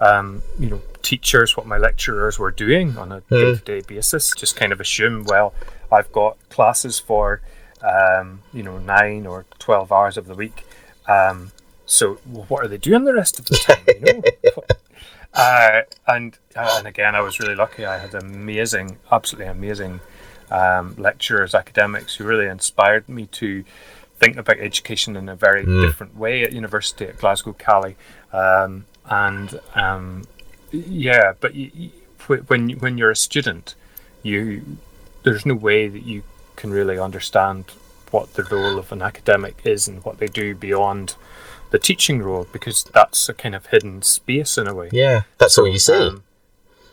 [0.00, 4.32] um, you know teachers, what my lecturers were doing on a day to day basis.
[4.36, 5.54] Just kind of assume, well,
[5.90, 7.40] I've got classes for
[7.82, 10.64] um, you know nine or twelve hours of the week.
[11.08, 11.52] Um,
[11.92, 13.84] so what are they doing the rest of the time?
[13.86, 14.62] You know?
[15.34, 17.84] uh, and uh, and again, I was really lucky.
[17.84, 20.00] I had amazing, absolutely amazing
[20.50, 23.64] um, lecturers, academics who really inspired me to
[24.18, 25.82] think about education in a very mm.
[25.82, 27.96] different way at university at Glasgow Caley.
[28.32, 30.24] Um, and um,
[30.70, 31.90] yeah, but you, you,
[32.46, 33.74] when when you're a student,
[34.22, 34.78] you
[35.24, 36.22] there's no way that you
[36.56, 37.66] can really understand
[38.10, 41.16] what the role of an academic is and what they do beyond
[41.72, 44.90] the teaching role because that's a kind of hidden space in a way.
[44.92, 45.94] Yeah, that's so, all you see.
[45.94, 46.22] Um,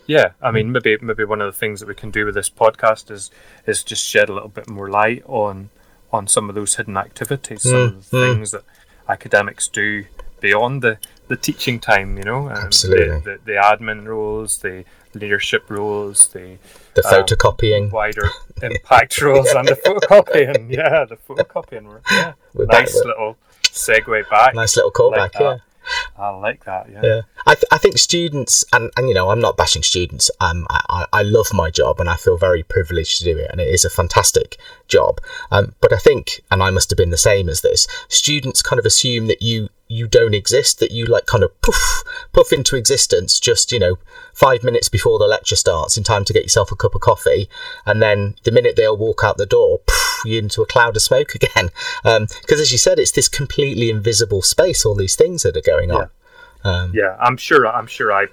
[0.06, 2.50] yeah, I mean, maybe maybe one of the things that we can do with this
[2.50, 3.30] podcast is
[3.66, 5.70] is just shed a little bit more light on
[6.12, 8.34] on some of those hidden activities, some mm, of the mm.
[8.34, 8.64] things that
[9.08, 10.06] academics do
[10.40, 12.16] beyond the, the teaching time.
[12.16, 13.20] You know, um, absolutely.
[13.20, 16.56] The, the, the, admin roles, the leadership roles, the
[16.94, 18.28] the um, photocopying, wider
[18.62, 20.72] impact roles, and the photocopying.
[20.72, 22.00] Yeah, the photocopying.
[22.10, 23.36] Yeah, nice little
[23.72, 24.54] segue back.
[24.54, 25.34] Nice little callback.
[25.34, 25.56] Like yeah.
[26.16, 26.88] I like that.
[26.90, 27.00] Yeah.
[27.02, 27.20] Yeah.
[27.46, 30.30] I, th- I think students, and, and you know, I'm not bashing students.
[30.40, 33.60] Um, I, I love my job and I feel very privileged to do it, and
[33.60, 34.56] it is a fantastic
[34.88, 35.20] job.
[35.50, 38.78] Um, but I think, and I must have been the same as this, students kind
[38.78, 42.76] of assume that you you don't exist, that you like kind of poof, puff into
[42.76, 43.98] existence just, you know,
[44.32, 47.48] five minutes before the lecture starts in time to get yourself a cup of coffee.
[47.84, 51.34] And then the minute they'll walk out the door, poof, into a cloud of smoke
[51.34, 51.70] again.
[52.02, 55.62] Because um, as you said, it's this completely invisible space, all these things that are
[55.62, 56.10] going on.
[56.64, 58.26] Yeah, um, yeah I'm sure, I'm sure I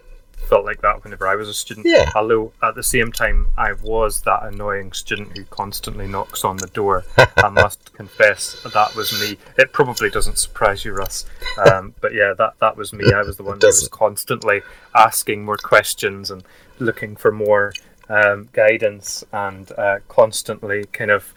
[0.48, 1.86] felt like that whenever I was a student.
[1.86, 2.12] Yeah.
[2.16, 6.68] Although at the same time, I was that annoying student who constantly knocks on the
[6.68, 7.04] door.
[7.38, 9.38] I must confess that was me.
[9.58, 11.26] It probably doesn't surprise you, Russ.
[11.58, 13.12] Um, but yeah, that that was me.
[13.14, 14.62] I was the one who was constantly
[14.96, 16.44] asking more questions and
[16.80, 17.74] looking for more
[18.10, 21.34] um, guidance and uh, constantly kind of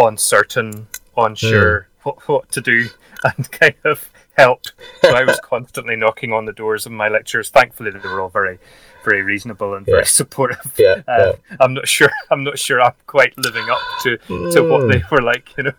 [0.00, 2.04] uncertain, unsure mm.
[2.04, 2.88] what, what to do,
[3.24, 4.72] and kind of helped.
[5.02, 7.50] So I was constantly knocking on the doors of my lecturers.
[7.50, 8.58] Thankfully, they were all very,
[9.04, 10.74] very reasonable and very supportive.
[10.78, 12.10] Yeah, uh, yeah, I'm not sure.
[12.30, 12.80] I'm not sure.
[12.80, 14.16] I'm quite living up to
[14.52, 15.10] to what they mm.
[15.10, 15.56] were like.
[15.56, 15.72] You know,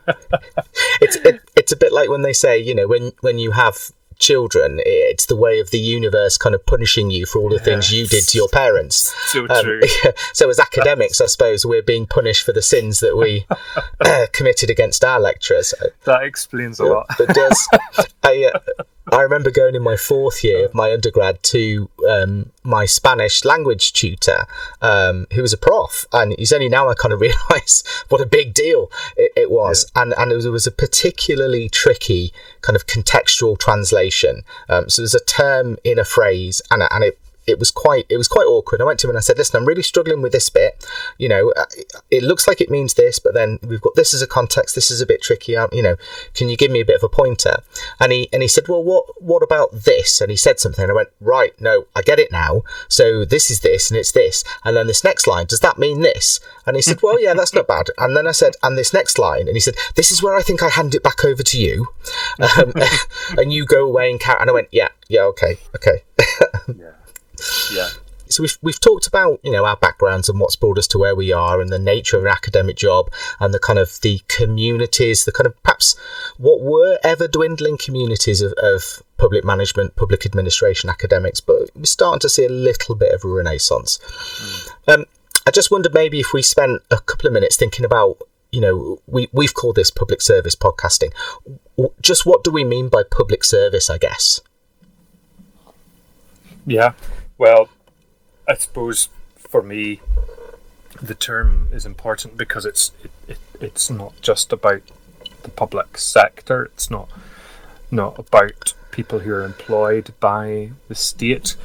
[1.01, 3.91] it's it, it's a bit like when they say, you know, when when you have
[4.21, 4.79] children.
[4.85, 8.07] It's the way of the universe kind of punishing you for all the things you
[8.07, 9.13] did to your parents.
[9.27, 9.81] So um, true.
[10.33, 13.45] so as academics, I suppose we're being punished for the sins that we
[14.05, 15.73] uh, committed against our lecturers.
[16.05, 17.07] That explains a lot.
[17.19, 17.67] It does.
[18.23, 22.85] I, uh, I remember going in my fourth year of my undergrad to um, my
[22.85, 24.45] Spanish language tutor,
[24.81, 28.27] um, who was a prof, and he's only now I kind of realise what a
[28.27, 30.03] big deal it, it was, yeah.
[30.03, 32.31] and and it was, it was, a particularly tricky
[32.61, 34.43] kind of contextual translation.
[34.69, 37.17] Um, so there's a term in a phrase, and and it
[37.47, 38.81] it was quite it was quite awkward.
[38.81, 40.85] I went to him and I said, "Listen, I'm really struggling with this bit.
[41.17, 41.65] You know, uh,
[42.09, 44.75] it looks like it means this, but then we've got this as a context.
[44.75, 45.55] This is a bit tricky.
[45.57, 45.95] Um, you know,
[46.33, 47.63] can you give me a bit of a pointer?"
[47.99, 50.83] And he and he said, "Well, what what about this?" And he said something.
[50.83, 52.61] And I went, "Right, no, I get it now.
[52.87, 55.47] So this is this, and it's this, and then this next line.
[55.47, 58.31] Does that mean this?" And he said, "Well, yeah, that's not bad." And then I
[58.31, 60.93] said, "And this next line," and he said, "This is where I think I hand
[60.93, 61.87] it back over to you,
[62.39, 62.73] um,
[63.37, 66.03] and you go away and count." And I went, "Yeah, yeah, okay, okay."
[66.77, 66.91] yeah.
[67.71, 67.89] Yeah.
[68.29, 71.15] So we've we've talked about you know our backgrounds and what's brought us to where
[71.15, 75.25] we are, and the nature of an academic job, and the kind of the communities,
[75.25, 75.95] the kind of perhaps
[76.37, 82.19] what were ever dwindling communities of, of public management, public administration, academics, but we're starting
[82.19, 83.99] to see a little bit of a renaissance.
[84.87, 84.93] Mm.
[84.93, 85.05] Um,
[85.45, 88.17] I just wondered maybe if we spent a couple of minutes thinking about
[88.51, 91.13] you know, we, we've called this public service podcasting.
[92.01, 94.41] Just what do we mean by public service, I guess?
[96.65, 96.93] Yeah.
[97.41, 97.69] Well,
[98.47, 99.99] I suppose for me,
[101.01, 104.83] the term is important because it's it, it, it's not just about
[105.41, 106.65] the public sector.
[106.65, 107.09] It's not
[107.89, 111.55] not about people who are employed by the state,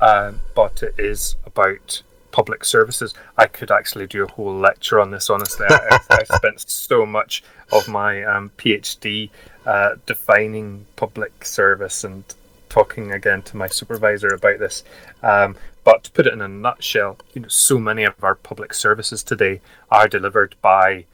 [0.00, 2.02] uh, but it is about
[2.32, 3.14] public services.
[3.38, 5.30] I could actually do a whole lecture on this.
[5.30, 9.30] Honestly, I, I spent so much of my um, PhD
[9.64, 12.24] uh, defining public service and
[12.70, 14.82] talking again to my supervisor about this.
[15.22, 18.72] Um, but to put it in a nutshell, you know, so many of our public
[18.72, 19.60] services today
[19.90, 21.04] are delivered by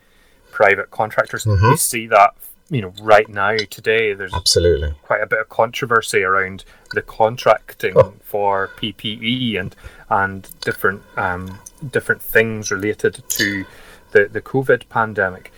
[0.53, 1.45] private contractors.
[1.45, 1.71] Mhm.
[1.71, 2.35] We see that,
[2.71, 4.13] you know, right now today.
[4.15, 4.95] There's Absolutely.
[5.03, 8.15] quite a bit of controversy around the contracting Oh.
[8.23, 9.75] for PPE and
[10.09, 11.59] and different um,
[11.91, 13.65] different things related to
[14.13, 15.53] the the COVID pandemic.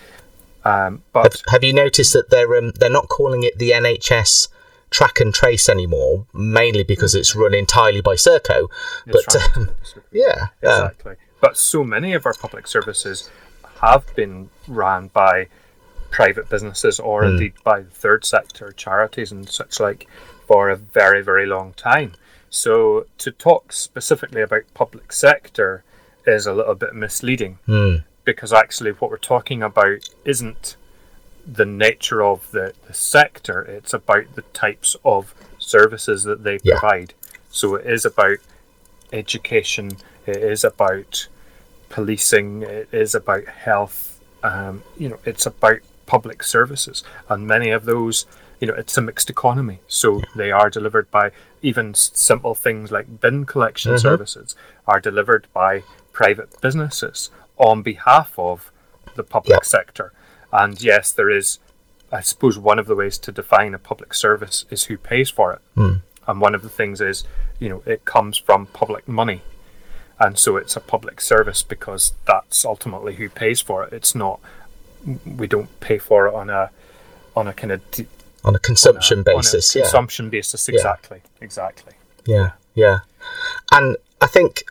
[0.64, 4.48] Um, but Have, have you noticed that they're um, they're not calling it the NHS
[4.90, 8.68] track and trace anymore, mainly because it's run entirely by Serco.
[9.06, 9.56] But right.
[9.56, 9.70] um,
[10.12, 11.16] yeah, yeah, exactly.
[11.40, 13.30] But so many of our public services
[13.80, 15.48] have been ran by
[16.10, 17.32] private businesses or Hmm.
[17.32, 20.06] indeed by the third sector, charities and such like,
[20.46, 22.14] for a very, very long time.
[22.50, 25.84] So to talk specifically about public sector
[26.26, 30.76] is a little bit misleading Mm, because actually what we're talking about isn't
[31.50, 36.78] the nature of the, the sector, it's about the types of services that they Yeah.
[36.78, 37.14] provide.
[37.50, 38.38] So it is about
[39.12, 39.96] education,
[40.26, 41.28] it is about
[41.88, 47.02] policing, it is about health, um, you know, it's about public services.
[47.28, 48.26] And many of those,
[48.60, 49.80] you know, it's a mixed economy.
[49.88, 51.30] So they are delivered by
[51.62, 54.00] even simple things like bin collection Mhm.
[54.00, 54.54] services
[54.86, 55.82] are delivered by
[56.12, 58.70] private businesses on behalf of
[59.16, 59.62] the public Yeah.
[59.62, 60.12] sector.
[60.52, 61.58] And yes, there is,
[62.10, 65.52] I suppose, one of the ways to define a public service is who pays for
[65.54, 65.60] it.
[65.76, 66.02] Mm.
[66.26, 67.24] And one of the things is,
[67.58, 69.42] you know, it comes from public money.
[70.20, 73.92] And so it's a public service because that's ultimately who pays for it.
[73.92, 74.40] It's not,
[75.24, 76.70] we don't pay for it on a,
[77.36, 78.06] on a kind of d-
[78.44, 79.74] on a consumption on a- on a basis.
[79.76, 81.92] yeah, consumption basis, exactly, exactly.
[82.24, 83.00] Yeah, yeah.
[83.72, 84.64] And I think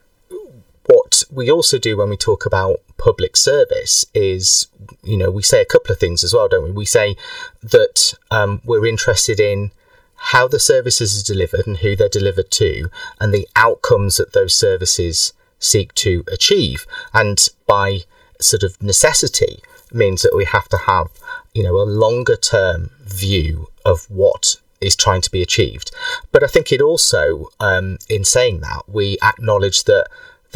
[1.32, 4.68] we also do when we talk about public service is,
[5.04, 6.72] you know, we say a couple of things as well, don't we?
[6.72, 7.16] We say
[7.62, 9.72] that um, we're interested in
[10.16, 14.56] how the services are delivered and who they're delivered to, and the outcomes that those
[14.56, 16.88] services seek to achieve.
[17.14, 18.02] And by
[18.40, 19.62] sort of necessity,
[19.94, 21.08] means that we have to have,
[21.54, 25.92] you know, a longer term view of what is trying to be achieved.
[26.32, 30.08] But I think it also, um, in saying that, we acknowledge that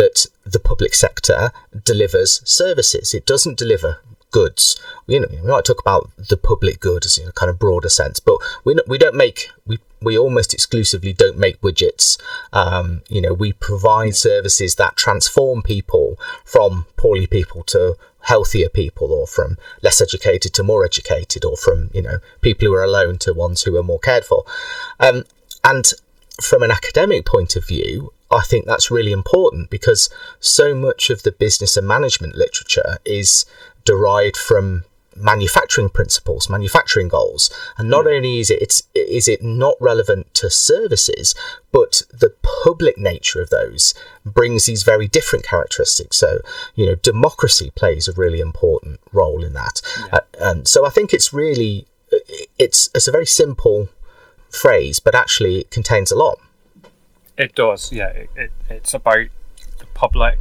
[0.01, 1.51] that the public sector
[1.85, 3.13] delivers services.
[3.13, 3.99] It doesn't deliver
[4.31, 4.81] goods.
[5.05, 7.89] You know, we might talk about the public good as in a kind of broader
[7.89, 12.19] sense, but we we don't make we we almost exclusively don't make widgets.
[12.51, 19.11] Um, you know, we provide services that transform people from poorly people to healthier people,
[19.11, 23.19] or from less educated to more educated, or from you know people who are alone
[23.19, 24.45] to ones who are more cared for.
[24.99, 25.25] Um,
[25.63, 25.85] and
[26.41, 30.09] from an academic point of view, I think that's really important because
[30.39, 33.45] so much of the business and management literature is
[33.83, 39.75] derived from manufacturing principles, manufacturing goals, and not only is it it's, is it not
[39.79, 41.35] relevant to services,
[41.71, 43.93] but the public nature of those
[44.25, 46.17] brings these very different characteristics.
[46.17, 46.39] So
[46.75, 51.13] you know, democracy plays a really important role in that, uh, and so I think
[51.13, 51.87] it's really
[52.57, 53.89] it's it's a very simple
[54.49, 56.39] phrase, but actually it contains a lot.
[57.41, 58.09] It does, yeah.
[58.09, 59.27] It, it, it's about
[59.79, 60.37] the public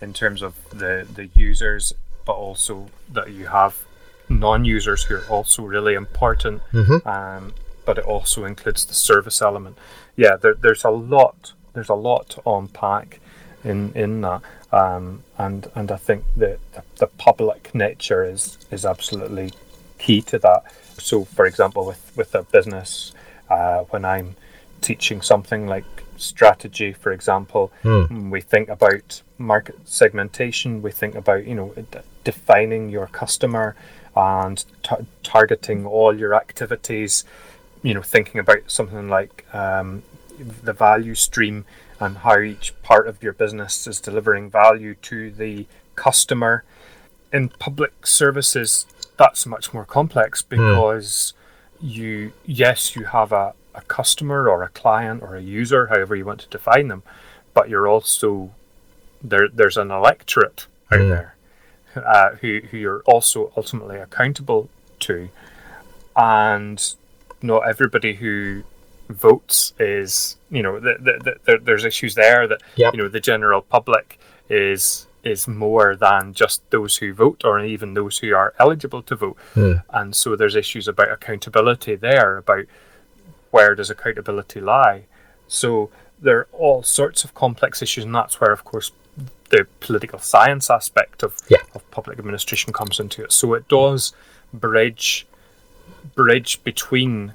[0.00, 1.92] in terms of the, the users,
[2.24, 3.84] but also that you have
[4.30, 6.62] non users who are also really important.
[6.72, 7.06] Mhm.
[7.06, 9.76] Um, but it also includes the service element.
[10.16, 11.52] Yeah, there, there's a lot.
[11.72, 13.20] There's a lot to unpack
[13.64, 14.42] in in that,
[14.72, 19.52] um, and and I think that the, the public nature is is absolutely
[19.98, 20.64] key to that.
[20.98, 23.12] So, for example, with with a business,
[23.48, 24.36] uh, when I'm
[24.80, 25.86] teaching something like
[26.20, 28.30] strategy, for example, Hmm.
[28.30, 30.82] we think about market segmentation.
[30.82, 33.74] We think about you know d- defining your customer
[34.16, 37.24] and ta- targeting all your activities.
[37.82, 40.02] You know, thinking about something like um,
[40.62, 41.64] the value stream
[42.00, 46.64] and how each part of your business is delivering value to the customer.
[47.32, 51.34] In public services, that's much more complex because
[51.80, 56.24] you, yes, you have a, a customer or a client or a user, however you
[56.24, 57.02] want to define them,
[57.54, 58.50] but you're also
[59.22, 59.48] there.
[59.48, 61.08] There's an electorate out Mm.
[61.14, 61.34] there
[62.14, 64.68] uh, who who you're also ultimately accountable
[65.00, 65.28] to,
[66.16, 66.94] and
[67.42, 68.62] not everybody who
[69.08, 72.94] votes is you know th- th- th- there, there's issues there that Yep.
[72.94, 74.18] you know the general public
[74.50, 79.16] is is more than just those who vote or even those who are eligible to
[79.16, 79.36] vote.
[79.56, 79.82] Mm.
[79.90, 82.66] And so there's issues about accountability there, about
[83.50, 85.04] where does accountability lie.
[85.46, 85.90] So
[86.20, 88.92] there are all sorts of complex issues, and that's where, of course,
[89.50, 91.58] the political science aspect of, Yeah.
[91.74, 93.32] of public administration comes into it.
[93.32, 94.12] So it does
[94.52, 95.26] bridge
[96.14, 97.34] bridge between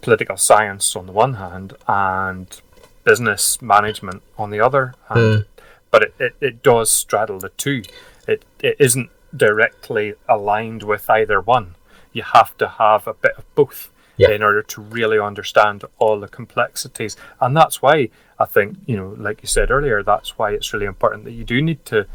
[0.00, 2.60] political science on the one hand and
[3.04, 5.44] business management on the other hand.
[5.44, 5.62] Hmm.
[5.90, 7.82] But it, it, it does straddle the two.
[8.26, 11.74] It it isn't directly aligned with either one.
[12.12, 13.90] You have to have a bit of both
[14.20, 14.30] Yeah.
[14.36, 17.16] in order to really understand all the complexities.
[17.40, 20.86] And that's why I think, you know, like you said earlier, that's why it's really
[20.86, 22.06] important that you do need to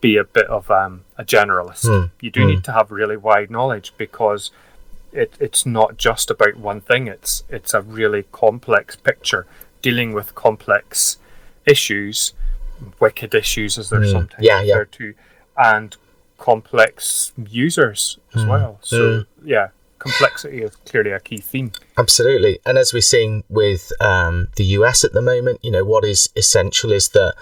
[0.00, 1.84] be a bit of um, a generalist.
[1.86, 2.10] Mm.
[2.20, 4.50] You do need to have really wide knowledge because
[5.12, 7.06] it, it's not just about one thing.
[7.08, 9.46] It's it's a really complex picture
[9.82, 11.18] dealing with complex
[11.66, 12.32] issues,
[12.98, 14.12] wicked issues as they're Mm.
[14.12, 14.74] sometimes Yeah, yeah.
[14.74, 15.14] referred to,
[15.56, 15.96] and
[16.38, 18.78] complex users as well.
[18.82, 19.68] So yeah,
[20.00, 21.70] complexity is clearly a key theme.
[21.96, 22.58] Absolutely.
[22.66, 26.28] And as we're seeing with um, the US at the moment, you know, what is
[26.34, 27.34] essential is that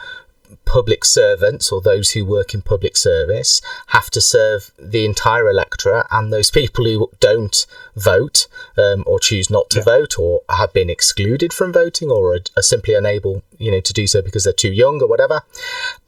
[0.65, 6.07] public servants or those who work in public service have to serve the entire electorate
[6.11, 8.47] and those people who don't vote
[8.77, 12.63] um, or choose not to vote or have been excluded from voting or are, are
[12.63, 15.43] simply unable, you know, to do so because they're too young or whatever.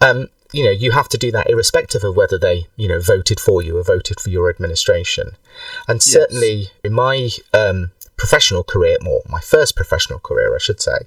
[0.01, 3.40] Um, you know, you have to do that irrespective of whether they, you know, voted
[3.40, 5.32] for you or voted for your administration.
[5.86, 10.98] And certainly in my um, professional career, more my first professional career, I should say,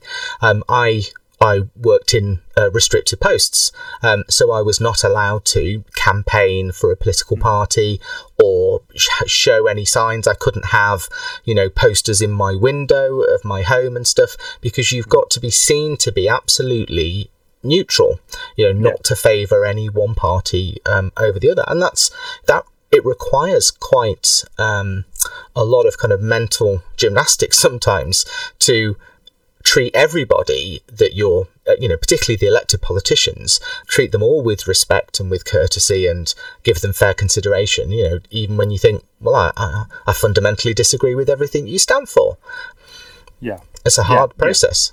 [0.41, 1.03] um, I
[1.41, 6.89] I worked in uh, restricted posts, um, so I was not allowed to campaign for
[6.89, 7.99] a political party
[8.41, 10.25] or sh- show any signs.
[10.25, 11.09] I couldn't have,
[11.43, 15.41] you know, posters in my window of my home and stuff because you've got to
[15.41, 17.29] be seen to be absolutely
[17.63, 18.19] neutral,
[18.55, 22.11] you know, not to favour any one party um, over the other, and that's
[22.47, 22.63] that.
[22.91, 25.05] It requires quite um,
[25.55, 28.23] a lot of kind of mental gymnastics sometimes
[28.59, 28.97] to
[29.63, 34.67] treat everybody that you're, uh, you know, particularly the elected politicians, treat them all with
[34.67, 37.91] respect and with courtesy and give them fair consideration.
[37.91, 41.79] You know, even when you think, well, I, I, I fundamentally disagree with everything you
[41.79, 42.37] stand for.
[43.39, 43.59] Yeah.
[43.85, 44.43] It's a hard yeah.
[44.43, 44.91] process.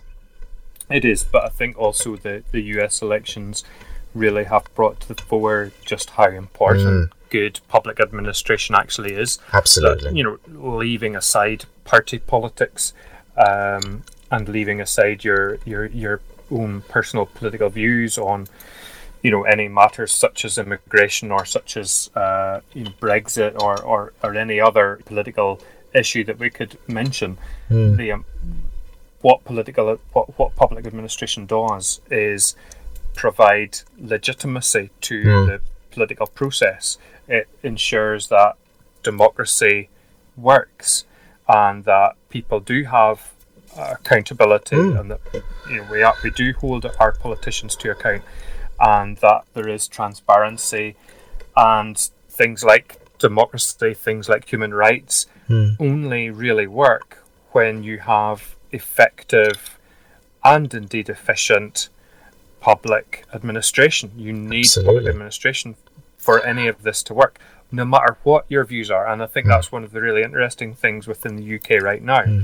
[0.90, 3.64] It is, but I think also the, the US elections
[4.14, 9.38] really have brought to the fore just how important good public administration actually is.
[9.52, 10.10] Absolutely.
[10.10, 12.92] That, you know, leaving aside party politics
[13.36, 16.20] um, and leaving aside your, your your
[16.50, 18.48] own personal political views on
[19.22, 23.80] you know any matters such as immigration or such as uh, you know, Brexit or,
[23.82, 25.60] or, or any other political
[25.94, 27.38] issue that we could mention.
[27.96, 28.24] The um,
[29.22, 32.56] what political what, what public administration does is
[33.14, 35.60] provide legitimacy to the
[35.90, 36.98] political process.
[37.28, 38.56] It ensures that
[39.02, 39.88] democracy
[40.36, 41.04] works
[41.48, 43.32] and that people do have
[43.76, 45.20] uh, accountability and that
[45.68, 48.22] you know we are, we do hold our politicians to account
[48.80, 50.96] and that there is transparency
[51.56, 55.26] and things like democracy, things like human rights
[55.80, 57.18] only really work
[57.52, 59.78] when you have effective
[60.44, 61.88] and indeed efficient
[62.60, 64.12] public administration.
[64.16, 64.94] You need Absolutely.
[64.94, 65.76] public administration
[66.18, 67.38] for any of this to work,
[67.72, 69.06] no matter what your views are.
[69.06, 69.50] And I think hmm.
[69.50, 72.42] that's one of the really interesting things within the UK right now, hmm.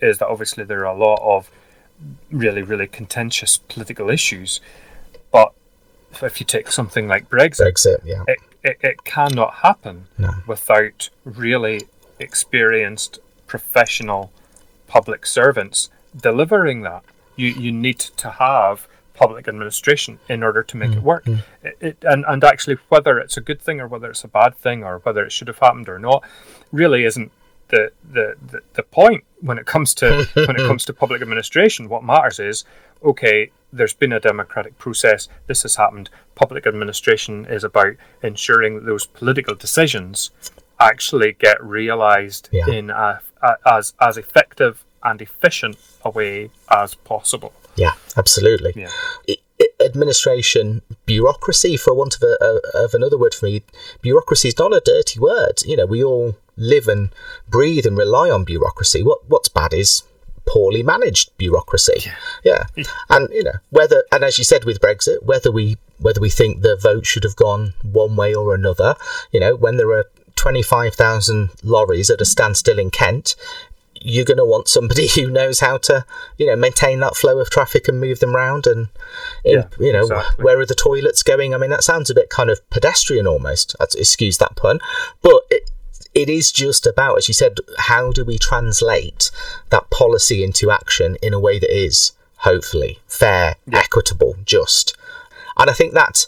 [0.00, 1.50] is that obviously there are a lot of
[2.30, 4.60] really, really contentious political issues.
[5.30, 5.52] But
[6.22, 8.24] if you take something like Brexit, Brexit, yeah.
[8.26, 10.34] it, it, it cannot happen No.
[10.46, 11.82] without really
[12.18, 14.32] experienced professional
[14.90, 17.02] public servants delivering that.
[17.36, 21.24] You you need to have public administration in order to make it mm, work.
[21.26, 21.42] Mm.
[21.62, 24.56] It, it, and, and actually, whether it's a good thing or whether it's a bad
[24.56, 26.24] thing or whether it should have happened or not,
[26.72, 27.30] really isn't
[27.68, 31.88] the, the, the, the point when it comes to when it comes to public administration.
[31.88, 32.64] What matters is
[33.02, 35.28] okay, there's been a democratic process.
[35.46, 36.10] This has happened.
[36.34, 40.30] Public administration is about ensuring that those political decisions
[40.78, 42.68] actually get realised Yeah.
[42.68, 47.52] in a, a, as as effective and efficient a way as possible.
[47.76, 48.72] Yeah, absolutely.
[48.76, 48.90] Yeah.
[49.28, 53.62] I- I- administration bureaucracy, for want of, a, a, of another word for me,
[54.02, 55.62] bureaucracy is not a dirty word.
[55.64, 57.10] You know, we all live and
[57.48, 59.02] breathe and rely on bureaucracy.
[59.02, 60.02] What what's bad is
[60.46, 62.10] poorly managed bureaucracy.
[62.44, 62.66] Yeah.
[62.74, 62.84] Yeah.
[63.08, 66.62] And you know, whether and as you said with Brexit, whether we whether we think
[66.62, 68.96] the vote should have gone one way or another,
[69.32, 70.06] you know, when there are
[70.40, 73.36] twenty five thousand lorries at a standstill in Kent,
[74.00, 76.06] you're going to want somebody who knows how to,
[76.38, 78.88] you know, maintain that flow of traffic and move them around and,
[79.44, 80.42] in, you know, exactly.
[80.42, 81.54] where are the toilets going?
[81.54, 83.76] I mean, that sounds a bit kind of pedestrian almost.
[83.94, 84.80] Excuse that pun,
[85.20, 85.70] but it,
[86.14, 89.30] it is just about, as you said, how do we translate
[89.68, 94.96] that policy into action in a way that is hopefully fair, equitable, just.
[95.58, 96.26] And I think that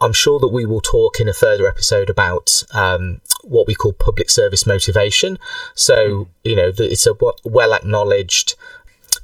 [0.00, 3.92] I'm sure that we will talk in a further episode about um, what we call
[3.92, 5.38] public service motivation.
[5.74, 7.14] So, you know, it's a
[7.44, 8.54] well acknowledged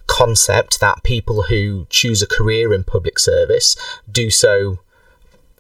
[0.06, 3.76] concept that people who choose a career in public service
[4.10, 4.78] do so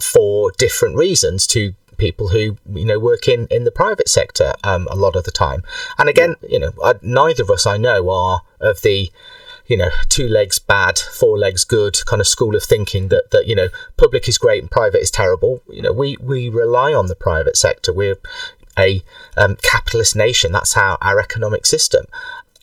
[0.00, 4.86] for different reasons to people who you know work in in the private sector um,
[4.90, 5.62] a lot of the time.
[5.98, 9.10] And again you know I, neither of us i know are of the
[9.68, 13.46] you know two legs bad four legs good kind of school of thinking that that
[13.46, 15.62] you know public is great and private is terrible.
[15.68, 17.92] You know we we rely on the private sector.
[17.92, 18.18] We're
[18.78, 19.02] a
[19.36, 20.52] um, capitalist nation.
[20.52, 22.06] That's how our economic system.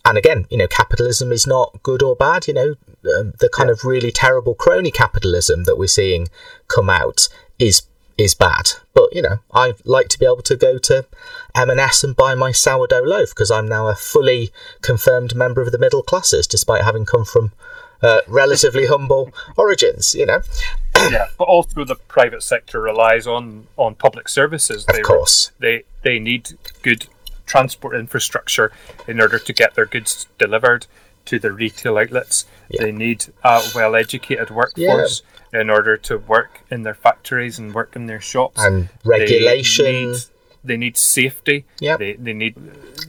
[0.05, 2.47] And again, you know, capitalism is not good or bad.
[2.47, 2.75] You know,
[3.17, 6.27] um, the kind of really terrible crony capitalism that we're seeing
[6.67, 7.27] come out
[7.59, 7.83] is
[8.17, 8.71] is bad.
[8.93, 11.05] But you know, I like to be able to go to
[11.53, 14.51] M&S and buy my sourdough loaf because I'm now a fully
[14.81, 17.51] confirmed member of the middle classes, despite having come from
[18.01, 20.15] uh, relatively humble origins.
[20.15, 20.41] You know,
[20.95, 24.85] yeah, but also the private sector relies on on public services.
[24.87, 25.51] Of course.
[25.59, 26.51] they they need
[26.81, 27.07] good
[27.45, 28.71] transport infrastructure
[29.07, 30.87] in order to get their goods delivered
[31.25, 32.45] to the retail outlets.
[32.79, 35.21] They need a well-educated workforce
[35.59, 38.61] in order to work in their factories and work in their shops.
[38.63, 39.85] and They regulation.
[39.85, 40.17] need,
[40.63, 41.65] they need safety.
[41.79, 41.99] Yep.
[41.99, 42.55] They, they need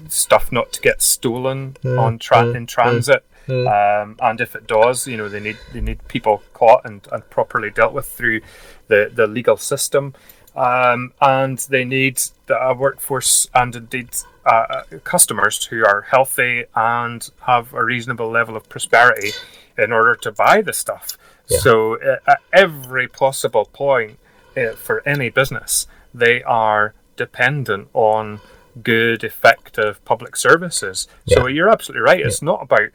[0.08, 3.24] stuff not to get stolen Mm, on tra- in transit.
[3.48, 7.28] Um, and if it does, you know, they need they need people caught and, and
[7.30, 8.40] properly dealt with through
[8.88, 10.14] the, the legal system.
[10.56, 14.08] Um, and they need a workforce and indeed
[14.44, 19.30] uh, customers who are healthy and have a reasonable level of prosperity
[19.78, 21.16] in order to buy the stuff.
[21.48, 21.58] Yeah.
[21.58, 24.18] So uh, at every possible point
[24.56, 28.40] uh, for any business, they are dependent on
[28.82, 31.08] good, effective public services.
[31.28, 32.20] So you're absolutely right.
[32.20, 32.90] It's not about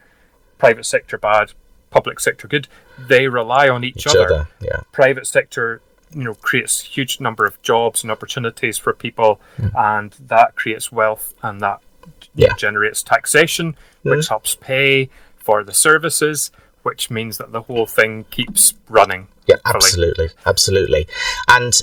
[0.58, 1.54] private sector bad,
[1.89, 2.68] public sector good.
[2.99, 4.26] They rely on each, each other.
[4.26, 5.82] other, yeah, Private sector,
[6.14, 9.39] you know, creates huge number of jobs and opportunities for people,
[9.76, 11.82] and that creates wealth, and that.
[12.34, 12.54] Yeah.
[12.56, 16.49] Generates taxation, which helps pay for the services,
[16.84, 19.28] which means that the whole thing keeps running.
[19.48, 21.08] Yeah, absolutely, absolutely.
[21.48, 21.74] And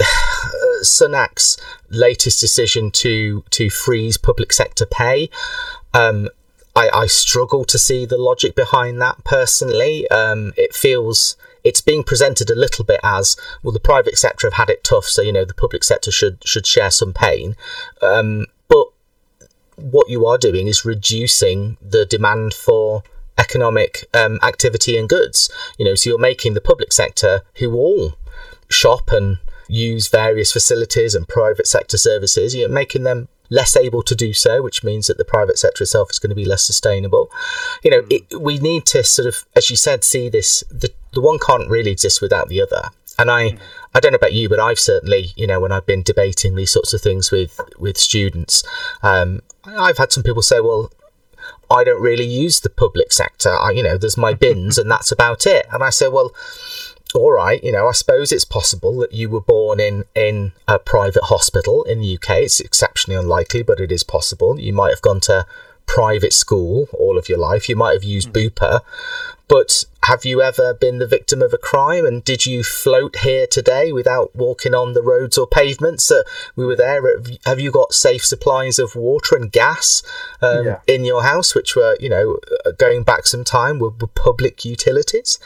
[0.00, 0.04] uh,
[0.82, 1.58] Sunak's
[1.90, 5.28] latest decision to to freeze public sector pay,
[5.94, 6.28] um,
[6.74, 10.08] I, I struggle to see the logic behind that personally.
[10.10, 13.72] Um, it feels it's being presented a little bit as well.
[13.72, 16.66] The private sector have had it tough, so you know the public sector should should
[16.66, 17.56] share some pain.
[18.00, 18.86] Um, but
[19.76, 23.02] what you are doing is reducing the demand for
[23.40, 25.50] economic um, activity and goods.
[25.78, 28.14] You know, so you're making the public sector, who all
[28.68, 29.38] shop and
[29.68, 34.62] use various facilities and private sector services, you're making them less able to do so,
[34.62, 37.30] which means that the private sector itself is going to be less sustainable.
[37.82, 40.62] You know, it, we need to sort of, as you said, see this.
[40.70, 42.90] The the one can't really exist without the other.
[43.18, 43.58] And I,
[43.92, 46.72] I don't know about you, but I've certainly, you know, when I've been debating these
[46.72, 48.62] sorts of things with with students,
[49.02, 50.90] um, I've had some people say, well,
[51.70, 53.50] I don't really use the public sector.
[53.50, 55.66] I, you know, there's my bins and that's about it.
[55.72, 56.32] And I say, well,
[57.14, 60.78] all right, you know, I suppose it's possible that you were born in in a
[60.78, 62.38] private hospital in the UK.
[62.38, 64.58] It's exceptionally unlikely, but it is possible.
[64.60, 65.46] You might have gone to
[65.86, 67.68] private school all of your life.
[67.68, 68.34] You might have used hmm.
[68.34, 68.80] Bupa,
[69.48, 72.04] but have you ever been the victim of a crime?
[72.06, 76.24] And did you float here today without walking on the roads or pavements that
[76.56, 77.02] we were there?
[77.44, 80.02] Have you got safe supplies of water and gas
[80.40, 80.78] um, Yeah.
[80.86, 84.64] in your house, which were, you know, uh, going back some time, were, were public
[84.64, 85.38] utilities?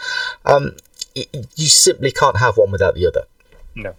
[0.45, 0.77] Um,
[1.15, 3.25] you simply can't have one without the other.
[3.75, 3.95] No.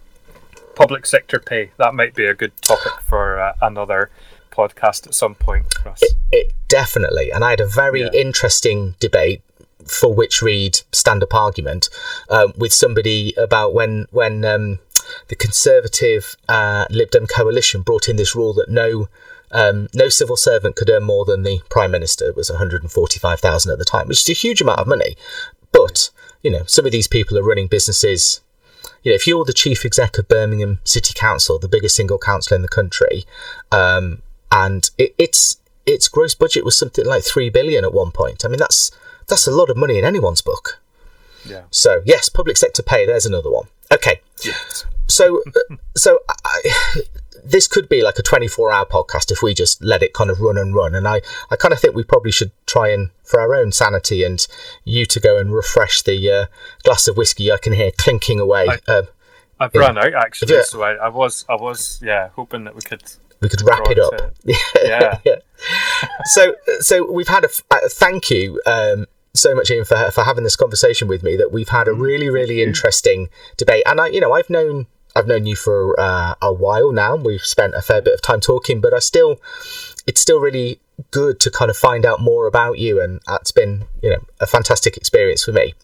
[0.74, 1.70] Public sector pay.
[1.78, 4.10] That might be a good topic for uh, another
[4.50, 6.02] podcast at some point, Russ.
[6.32, 8.10] It definitely, and I had a very Yeah.
[8.12, 9.42] interesting debate
[9.88, 11.88] for which read stand up argument
[12.30, 14.78] um, with somebody about when when um,
[15.28, 19.08] the Conservative uh, Lib Dem coalition brought in this rule that no.
[19.52, 23.78] Um, no civil servant could earn more than the prime minister it was 145,000 at
[23.78, 25.16] the time, which is a huge amount of money.
[25.70, 26.10] But
[26.42, 28.40] you know, some of these people are running businesses.
[29.02, 32.56] You know, if you're the chief exec of Birmingham City Council, the biggest single council
[32.56, 33.24] in the country,
[33.70, 38.44] um, and it, its its gross budget was something like three billion at one point.
[38.44, 38.90] I mean, that's
[39.28, 40.80] that's a lot of money in anyone's book.
[41.44, 41.62] Yeah.
[41.70, 43.06] So yes, public sector pay.
[43.06, 43.66] There's another one.
[43.92, 44.84] Okay, Yes.
[45.06, 46.62] so uh, so I,
[47.44, 50.40] this could be like a 24 hour podcast if we just let it kind of
[50.40, 50.94] run and run.
[50.96, 51.20] And I,
[51.50, 54.44] I kind of think we probably should try and, for our own sanity and
[54.84, 56.46] you to go and refresh the uh,
[56.82, 58.66] glass of whiskey I can hear clinking away.
[58.68, 59.06] I- um,
[59.60, 59.80] I've Yeah.
[59.82, 60.62] run out actually, Yeah.
[60.64, 63.04] so I, I was I was yeah hoping that we could.
[63.40, 64.10] we could wrap it up.
[64.18, 64.32] to-
[64.84, 65.18] Yeah.
[65.24, 65.36] yeah.
[66.24, 69.06] So, so we've had a, uh, thank you um,
[69.36, 71.36] so much, Ian, for for having this conversation with me.
[71.36, 75.26] That we've had a really, really interesting debate, and I, you know, I've known I've
[75.26, 77.16] known you for uh, a while now.
[77.16, 79.40] We've spent a fair bit of time talking, but I still,
[80.06, 80.78] it's still really
[81.10, 84.46] good to kind of find out more about you, and that's been, you know, a
[84.46, 85.74] fantastic experience for me.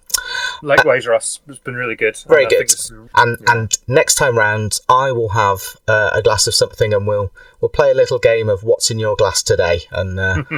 [0.62, 2.16] Likewise, Russ, it's been really good.
[2.28, 2.68] Very And good.
[2.68, 7.06] this- And and next time round, I will have uh, a glass of something, and
[7.06, 10.42] we'll we'll play a little game of what's in your glass today, and uh,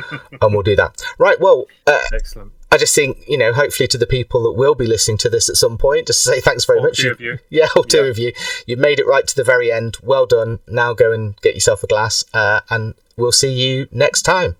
[0.42, 1.00] and we'll do that.
[1.18, 1.38] Right.
[1.40, 2.52] Well, uh, excellent.
[2.74, 5.48] I just think you know, hopefully, to the people that will be listening to this
[5.48, 6.98] at some point, just to say thanks very All much.
[6.98, 7.38] two of you.
[7.48, 8.10] Yeah, all two Yeah.
[8.10, 8.32] of you.
[8.66, 9.98] You made it right to the very end.
[10.02, 10.58] Well done.
[10.66, 14.56] Now go and get yourself a glass, uh, and we'll see you next time.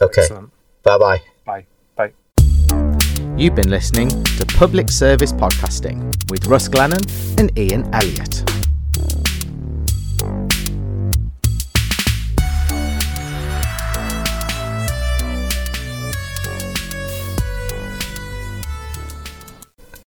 [0.00, 0.26] Okay.
[0.82, 1.22] Bye bye.
[1.44, 1.66] Bye.
[1.94, 2.12] Bye.
[3.36, 5.98] You've been listening to Public Service Podcasting
[6.30, 7.04] with Russ Glennon
[7.38, 8.63] and Ian Elliott.